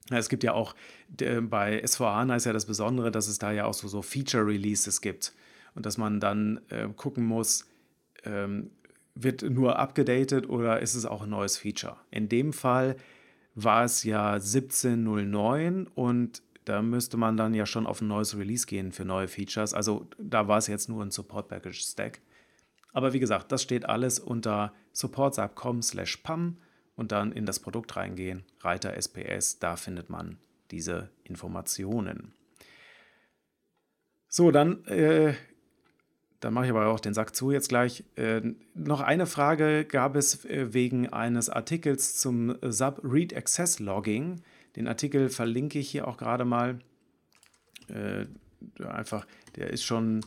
Es 0.10 0.30
gibt 0.30 0.44
ja 0.44 0.54
auch, 0.54 0.74
bei 1.10 1.84
S4HANA 1.84 2.38
ist 2.38 2.46
ja 2.46 2.54
das 2.54 2.66
Besondere, 2.66 3.12
dass 3.12 3.28
es 3.28 3.40
da 3.40 3.52
ja 3.52 3.66
auch 3.66 3.74
so, 3.74 3.88
so 3.88 4.02
Feature-Releases 4.02 5.02
gibt 5.02 5.34
und 5.76 5.86
dass 5.86 5.98
man 5.98 6.20
dann 6.20 6.62
äh, 6.70 6.88
gucken 6.96 7.26
muss, 7.26 7.66
ähm, 8.24 8.72
wird 9.16 9.42
nur 9.42 9.80
abgedatet 9.80 10.48
oder 10.48 10.80
ist 10.80 10.96
es 10.96 11.06
auch 11.06 11.24
ein 11.24 11.30
neues 11.30 11.58
Feature? 11.58 11.98
In 12.10 12.30
dem 12.30 12.54
Fall 12.54 12.96
war 13.54 13.84
es 13.84 14.04
ja 14.04 14.36
17.09 14.36 15.88
und 15.94 16.42
da 16.68 16.82
müsste 16.82 17.18
man 17.18 17.38
dann 17.38 17.54
ja 17.54 17.66
schon 17.66 17.86
auf 17.86 18.02
ein 18.02 18.08
neues 18.08 18.38
Release 18.38 18.66
gehen 18.66 18.92
für 18.92 19.06
neue 19.06 19.28
Features. 19.28 19.74
Also 19.74 20.08
da 20.18 20.48
war 20.48 20.58
es 20.58 20.68
jetzt 20.68 20.90
nur 20.90 21.04
ein 21.04 21.12
Support 21.12 21.48
Package 21.48 21.80
Stack. 21.80 22.22
Aber 22.94 23.14
wie 23.14 23.20
gesagt, 23.20 23.52
das 23.52 23.62
steht 23.62 23.86
alles 23.86 24.20
unter 24.20 24.74
supportsubcom 24.92 25.82
slash 25.82 26.18
pam 26.18 26.58
und 26.96 27.12
dann 27.12 27.32
in 27.32 27.46
das 27.46 27.60
Produkt 27.60 27.96
reingehen, 27.96 28.44
Reiter 28.62 28.96
SPS, 28.96 29.60
da 29.60 29.76
findet 29.76 30.10
man 30.10 30.38
diese 30.72 31.10
Informationen. 31.24 32.34
So, 34.28 34.52
dann 34.52 34.84
äh, 34.86 35.36
dann 36.40 36.54
mache 36.54 36.66
ich 36.66 36.72
aber 36.72 36.88
auch 36.88 37.00
den 37.00 37.14
Sack 37.14 37.36
zu 37.36 37.52
jetzt 37.52 37.70
gleich. 37.70 38.04
Äh, 38.16 38.42
noch 38.76 39.02
eine 39.02 39.26
Frage 39.26 39.86
gab 39.86 40.16
es 40.16 40.46
äh, 40.46 40.74
wegen 40.74 41.10
eines 41.10 41.50
Artikels 41.50 42.18
zum 42.18 42.56
Sub 42.62 43.02
Read 43.04 43.36
Access 43.36 43.80
Logging. 43.80 44.42
Den 44.78 44.88
Artikel 44.88 45.30
verlinke 45.30 45.80
ich 45.80 45.90
hier 45.90 46.08
auch 46.08 46.18
gerade 46.18 46.46
mal. 46.46 46.78
Äh, 47.90 48.26
einfach, 48.86 49.26
der 49.56 49.72
ist 49.72 49.84
schon, 49.84 50.24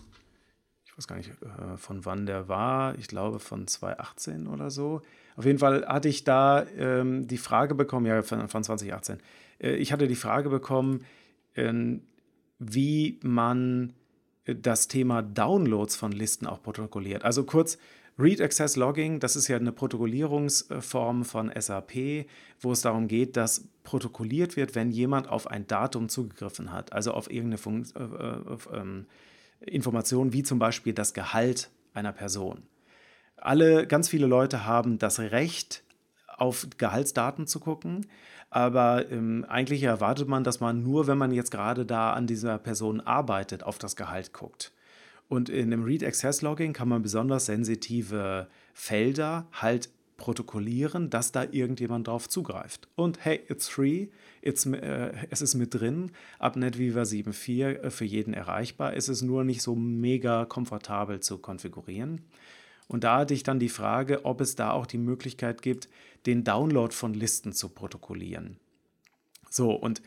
ich 0.85 0.99
weiß 0.99 1.07
gar 1.07 1.17
nicht, 1.17 1.31
äh, 1.31 1.77
von 1.77 2.05
wann 2.05 2.27
der 2.27 2.49
war. 2.49 2.99
Ich 2.99 3.07
glaube 3.07 3.39
von 3.39 3.69
2018 3.69 4.49
oder 4.49 4.71
so. 4.71 5.03
Auf 5.37 5.45
jeden 5.45 5.61
Fall 5.61 5.87
hatte 5.87 6.09
ich 6.09 6.25
da 6.25 6.67
ähm, 6.77 7.29
die 7.29 7.39
Frage 7.39 7.77
bekommen, 7.77 8.07
ja, 8.07 8.23
von, 8.23 8.49
von 8.49 8.65
2018. 8.65 9.19
Äh, 9.61 9.77
ich 9.77 9.93
hatte 9.93 10.09
die 10.09 10.17
Frage 10.17 10.51
bekommen, 10.51 11.05
ähm, 11.55 12.03
wie 12.59 13.21
man 13.23 13.93
das 14.47 14.89
Thema 14.89 15.23
Downloads 15.23 15.95
von 15.95 16.11
Listen 16.11 16.49
auch 16.49 16.61
protokolliert. 16.61 17.25
Also 17.25 17.45
kurz, 17.45 17.79
Read 18.21 18.41
Access 18.41 18.77
Logging, 18.77 19.19
das 19.19 19.35
ist 19.35 19.49
ja 19.49 19.57
eine 19.57 19.73
Protokollierungsform 19.73 21.25
von 21.25 21.51
SAP, 21.59 22.27
wo 22.61 22.73
es 22.73 22.83
darum 22.83 23.09
geht, 23.09 23.37
dass 23.37 23.69
protokolliert 23.83 24.57
wird, 24.57 24.75
wenn 24.75 24.91
jemand 24.91 25.29
auf 25.29 25.47
ein 25.47 25.67
Datum 25.67 26.09
zugegriffen 26.09 26.73
hat, 26.73 26.93
also 26.93 27.13
auf 27.13 27.31
irgendeine 27.31 27.59
Fun 27.59 27.87
äh, 27.97 28.03
äh, 28.03 28.49
auf, 28.49 28.69
ähm, 28.73 29.07
Information 29.61 30.33
wie 30.33 30.43
zum 30.43 30.59
Beispiel 30.59 30.93
das 30.93 31.15
Gehalt 31.15 31.71
einer 31.95 32.13
Person. 32.13 32.63
Alle, 33.37 33.87
ganz 33.87 34.09
viele 34.09 34.27
Leute 34.27 34.67
haben 34.67 34.99
das 34.99 35.19
Recht, 35.19 35.83
auf 36.37 36.67
Gehaltsdaten 36.79 37.47
zu 37.47 37.61
gucken, 37.61 38.07
aber 38.49 39.11
ähm, 39.11 39.45
eigentlich 39.49 39.83
erwartet 39.83 40.27
man, 40.27 40.43
dass 40.43 40.61
man 40.61 40.83
nur, 40.83 41.07
wenn 41.07 41.19
man 41.19 41.33
jetzt 41.33 41.51
gerade 41.51 41.87
da 41.87 42.13
an 42.13 42.27
dieser 42.27 42.59
Person 42.59 43.01
arbeitet, 43.01 43.63
auf 43.63 43.79
das 43.79 43.95
Gehalt 43.95 44.33
guckt. 44.33 44.73
Und 45.31 45.49
in 45.49 45.71
dem 45.71 45.85
Read 45.85 46.03
Access 46.03 46.43
Logging 46.43 46.73
kann 46.73 46.89
man 46.89 47.03
besonders 47.03 47.47
sensitive 47.47 48.49
Felder 48.75 49.47
halt 49.53 49.89
protokollieren, 50.17 51.09
dass 51.09 51.31
da 51.31 51.45
irgendjemand 51.45 52.09
drauf 52.09 52.29
zugreift. 52.29 52.89
Und 52.97 53.25
hey, 53.25 53.41
it's 53.49 53.69
free, 53.69 54.09
it's, 54.43 54.67
äh, 54.67 55.13
es 55.31 55.41
ist 55.41 55.55
mit 55.55 55.73
drin, 55.73 56.11
ab 56.41 56.57
NetWeaver 56.57 57.03
7.4 57.03 57.69
äh, 57.69 57.91
für 57.91 58.05
jeden 58.05 58.35
erreichbar. 58.35 58.97
Es 58.97 59.09
ist 59.09 59.23
nur 59.23 59.45
nicht 59.45 59.63
so 59.63 59.77
mega 59.77 60.47
komfortabel 60.47 61.21
zu 61.21 61.39
konfigurieren. 61.39 62.23
Und 62.89 63.05
da 63.05 63.19
hatte 63.19 63.33
ich 63.33 63.45
dann 63.45 63.61
die 63.61 63.69
Frage, 63.69 64.25
ob 64.25 64.41
es 64.41 64.57
da 64.57 64.73
auch 64.73 64.85
die 64.85 64.99
Möglichkeit 64.99 65.63
gibt, 65.63 65.89
den 66.27 66.43
Download 66.43 66.93
von 66.93 67.15
Listen 67.15 67.53
zu 67.53 67.69
protokollieren. 67.69 68.57
So, 69.49 69.71
und 69.71 70.03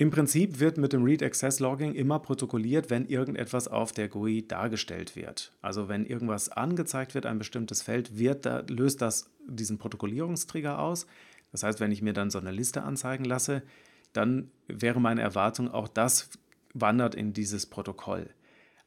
im 0.00 0.10
Prinzip 0.10 0.60
wird 0.60 0.78
mit 0.78 0.92
dem 0.92 1.02
Read 1.02 1.24
Access 1.24 1.58
Logging 1.58 1.92
immer 1.92 2.20
protokolliert, 2.20 2.88
wenn 2.88 3.06
irgendetwas 3.06 3.66
auf 3.66 3.90
der 3.90 4.08
GUI 4.08 4.46
dargestellt 4.46 5.16
wird. 5.16 5.52
Also 5.60 5.88
wenn 5.88 6.06
irgendwas 6.06 6.48
angezeigt 6.48 7.16
wird, 7.16 7.26
ein 7.26 7.38
bestimmtes 7.38 7.82
Feld, 7.82 8.16
wird 8.16 8.46
da, 8.46 8.62
löst 8.68 9.02
das 9.02 9.28
diesen 9.48 9.76
Protokollierungstrigger 9.76 10.78
aus. 10.78 11.08
Das 11.50 11.64
heißt, 11.64 11.80
wenn 11.80 11.90
ich 11.90 12.00
mir 12.00 12.12
dann 12.12 12.30
so 12.30 12.38
eine 12.38 12.52
Liste 12.52 12.84
anzeigen 12.84 13.24
lasse, 13.24 13.62
dann 14.12 14.52
wäre 14.68 15.00
meine 15.00 15.20
Erwartung, 15.20 15.68
auch 15.68 15.88
das 15.88 16.30
wandert 16.74 17.16
in 17.16 17.32
dieses 17.32 17.66
Protokoll. 17.66 18.30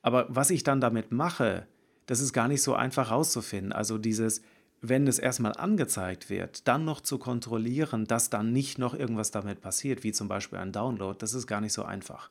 Aber 0.02 0.28
was 0.30 0.50
ich 0.50 0.64
dann 0.64 0.80
damit 0.80 1.12
mache, 1.12 1.68
das 2.06 2.22
ist 2.22 2.32
gar 2.32 2.48
nicht 2.48 2.62
so 2.62 2.74
einfach 2.74 3.10
herauszufinden. 3.10 3.74
Also 3.74 3.98
dieses, 3.98 4.44
wenn 4.82 5.06
es 5.06 5.20
erstmal 5.20 5.54
angezeigt 5.54 6.30
wird, 6.30 6.68
dann 6.68 6.86
noch 6.86 7.02
zu 7.02 7.20
kontrollieren, 7.20 8.06
dass 8.06 8.32
dann 8.32 8.52
nicht 8.52 8.80
noch 8.80 8.96
irgendwas 8.96 9.30
damit 9.30 9.62
passiert, 9.62 10.04
wie 10.04 10.12
zum 10.12 10.28
Beispiel 10.28 10.58
ein 10.58 10.72
Download, 10.72 11.16
das 11.20 11.36
ist 11.36 11.46
gar 11.46 11.62
nicht 11.62 11.74
so 11.74 11.84
einfach. 11.84 12.30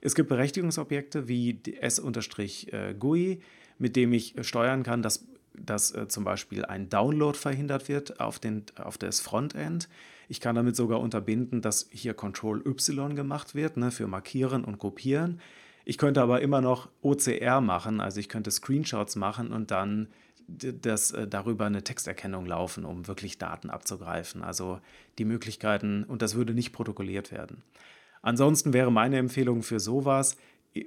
Es 0.00 0.16
gibt 0.16 0.28
Berechtigungsobjekte 0.28 1.28
wie 1.28 1.60
S-GUI, 1.80 3.40
mit 3.78 3.94
dem 3.94 4.12
ich 4.12 4.34
steuern 4.40 4.82
kann, 4.82 5.00
dass, 5.02 5.24
dass 5.54 5.94
äh, 5.94 6.08
zum 6.08 6.24
Beispiel 6.24 6.64
ein 6.64 6.88
Download 6.88 7.38
verhindert 7.38 7.88
wird 7.88 8.18
auf, 8.18 8.40
den, 8.40 8.64
auf 8.76 8.98
das 8.98 9.20
Frontend. 9.20 9.88
Ich 10.28 10.40
kann 10.40 10.56
damit 10.56 10.74
sogar 10.74 10.98
unterbinden, 11.00 11.62
dass 11.62 11.88
hier 11.92 12.14
Control 12.14 12.66
Y 12.66 13.14
gemacht 13.14 13.54
wird 13.54 13.76
ne, 13.76 13.92
für 13.92 14.08
Markieren 14.08 14.64
und 14.64 14.78
Kopieren. 14.78 15.40
Ich 15.84 15.98
könnte 15.98 16.20
aber 16.20 16.40
immer 16.40 16.60
noch 16.60 16.88
OCR 17.00 17.60
machen, 17.60 18.00
also 18.00 18.18
ich 18.18 18.28
könnte 18.28 18.50
Screenshots 18.50 19.14
machen 19.16 19.52
und 19.52 19.70
dann 19.70 20.08
das, 20.48 21.12
äh, 21.12 21.26
darüber 21.26 21.66
eine 21.66 21.84
Texterkennung 21.84 22.46
laufen, 22.46 22.84
um 22.84 23.06
wirklich 23.06 23.38
Daten 23.38 23.70
abzugreifen. 23.70 24.42
Also 24.42 24.80
die 25.18 25.24
Möglichkeiten, 25.24 26.04
und 26.04 26.22
das 26.22 26.34
würde 26.34 26.54
nicht 26.54 26.72
protokolliert 26.72 27.32
werden. 27.32 27.62
Ansonsten 28.22 28.72
wäre 28.72 28.92
meine 28.92 29.18
Empfehlung 29.18 29.62
für 29.62 29.80
sowas, 29.80 30.36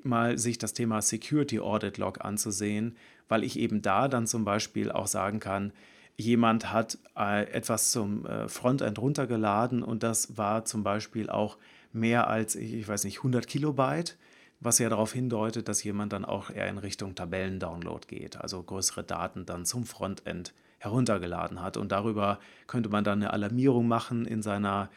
mal 0.03 0.37
sich 0.37 0.57
das 0.57 0.73
Thema 0.73 1.01
Security 1.01 1.59
Audit 1.59 1.97
Log 1.97 2.23
anzusehen, 2.23 2.95
weil 3.27 3.43
ich 3.43 3.59
eben 3.59 3.81
da 3.81 4.07
dann 4.07 4.27
zum 4.27 4.45
Beispiel 4.45 4.91
auch 4.91 5.07
sagen 5.07 5.39
kann, 5.39 5.73
jemand 6.17 6.71
hat 6.71 6.97
äh, 7.17 7.43
etwas 7.51 7.91
zum 7.91 8.25
äh, 8.25 8.47
Frontend 8.47 8.99
runtergeladen 8.99 9.83
und 9.83 10.03
das 10.03 10.37
war 10.37 10.65
zum 10.65 10.83
Beispiel 10.83 11.29
auch 11.29 11.57
mehr 11.91 12.27
als, 12.27 12.55
ich 12.55 12.87
weiß 12.87 13.03
nicht, 13.03 13.17
100 13.17 13.47
Kilobyte 13.47 14.17
was 14.59 14.79
ja 14.79 14.89
darauf 14.89 15.13
hindeutet, 15.13 15.67
dass 15.67 15.83
jemand 15.83 16.13
dann 16.13 16.25
auch 16.25 16.49
eher 16.49 16.67
in 16.67 16.77
Richtung 16.77 17.15
Tabellendownload 17.15 18.07
geht, 18.07 18.37
also 18.37 18.61
größere 18.63 19.03
Daten 19.03 19.45
dann 19.45 19.65
zum 19.65 19.85
Frontend 19.85 20.53
heruntergeladen 20.79 21.61
hat. 21.61 21.77
Und 21.77 21.91
darüber 21.91 22.39
könnte 22.67 22.89
man 22.89 23.03
dann 23.03 23.21
eine 23.21 23.33
Alarmierung 23.33 23.87
machen 23.87 24.25
in 24.25 24.41
seiner 24.41 24.89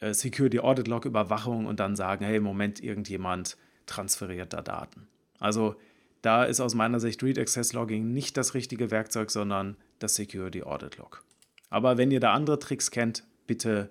äh, 0.00 0.12
Security 0.14 0.60
Audit 0.60 0.88
Log 0.88 1.04
Überwachung 1.04 1.66
und 1.66 1.80
dann 1.80 1.96
sagen, 1.96 2.24
hey, 2.24 2.36
im 2.36 2.42
Moment, 2.42 2.82
irgendjemand 2.82 3.56
transferiert 3.86 4.52
da 4.52 4.62
Daten. 4.62 5.08
Also 5.38 5.76
da 6.22 6.44
ist 6.44 6.60
aus 6.60 6.74
meiner 6.74 7.00
Sicht 7.00 7.22
Read 7.22 7.38
Access 7.38 7.72
Logging 7.72 8.12
nicht 8.12 8.36
das 8.36 8.54
richtige 8.54 8.90
Werkzeug, 8.90 9.30
sondern 9.30 9.76
das 9.98 10.16
Security 10.16 10.62
Audit 10.62 10.96
Log. 10.96 11.22
Aber 11.70 11.98
wenn 11.98 12.10
ihr 12.10 12.20
da 12.20 12.32
andere 12.32 12.58
Tricks 12.58 12.90
kennt, 12.90 13.24
bitte, 13.46 13.90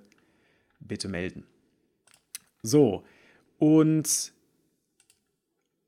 bitte 0.79 1.07
melden. 1.07 1.45
So, 2.61 3.03
und 3.57 4.33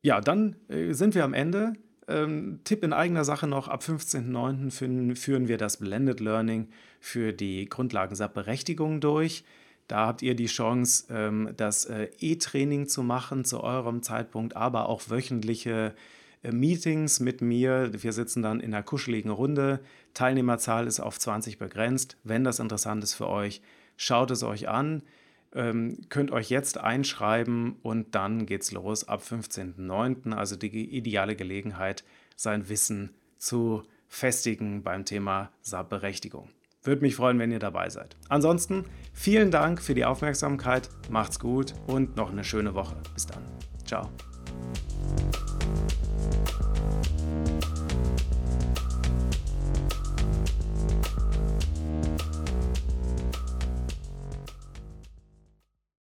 ja, 0.08 0.22
dann 0.22 0.56
äh, 0.70 0.94
sind 0.94 1.16
wir 1.16 1.26
am 1.26 1.34
Ende. 1.34 1.74
Ähm, 2.08 2.62
Tipp 2.64 2.82
in 2.84 2.94
eigener 2.94 3.26
Sache 3.26 3.46
noch, 3.46 3.68
ab 3.68 3.82
15.09. 3.84 5.16
Führen, 5.18 5.50
wir 5.50 5.58
das 5.58 5.78
Blended 5.78 6.22
Learning 6.22 6.70
für 7.02 7.34
die 7.34 7.68
Grundlagen 7.68 8.16
SAP-Berechtigung 8.16 9.02
durch. 9.02 9.44
Da 9.90 10.08
habt 10.08 10.22
ihr 10.22 10.34
die 10.34 10.46
Chance, 10.46 11.08
ähm, 11.10 11.54
das 11.58 11.84
äh, 11.86 12.08
E-Training 12.20 12.88
zu 12.88 13.04
machen 13.04 13.44
zu 13.44 13.62
eurem 13.62 14.02
Zeitpunkt, 14.02 14.56
aber 14.56 14.88
auch 14.88 15.10
wöchentliche 15.10 15.94
äh, 16.42 16.54
Meetings 16.54 17.20
mit 17.20 17.42
mir. 17.42 17.92
Wir 17.92 18.14
sitzen 18.14 18.42
dann 18.42 18.62
in 18.62 18.74
einer 18.74 18.84
kuscheligen 18.84 19.32
Runde. 19.32 19.82
Teilnehmerzahl 20.14 20.88
ist 20.88 21.02
auf 21.02 21.20
20 21.20 21.58
begrenzt. 21.58 22.16
Wenn 22.24 22.46
das 22.46 22.60
interessant 22.60 23.04
ist 23.04 23.14
für 23.14 23.28
euch, 23.28 23.62
schaut 23.98 24.32
es 24.32 24.42
euch 24.44 24.70
an 24.70 25.02
ähm, 25.58 25.98
könnt 26.10 26.32
euch 26.32 26.50
jetzt 26.50 26.78
einschreiben 26.78 27.78
und 27.82 28.16
dann 28.16 28.46
geht's 28.46 28.72
los 28.72 29.08
ab 29.08 29.22
15.09. 29.22 30.34
Also 30.34 30.56
die 30.56 30.96
ideale 30.96 31.36
Gelegenheit, 31.36 32.04
sein 32.36 32.70
Wissen 32.70 33.16
zu 33.38 33.84
festigen 34.08 34.84
beim 34.84 35.04
Thema 35.04 35.52
SAP-Berechtigung. 35.62 36.50
Würde 36.84 37.02
mich 37.02 37.16
freuen, 37.16 37.40
wenn 37.40 37.52
ihr 37.52 37.60
dabei 37.60 37.90
seid. 37.90 38.16
Ansonsten 38.30 38.86
vielen 39.12 39.52
Dank 39.52 39.82
für 39.82 39.94
die 39.94 40.06
Aufmerksamkeit, 40.06 40.90
macht's 41.10 41.40
gut 41.40 41.74
und 41.88 42.16
noch 42.16 42.32
eine 42.32 42.46
schöne 42.46 42.76
Woche. 42.76 42.96
Bis 43.14 43.26
dann. 43.26 43.44
Ciao. 43.84 44.10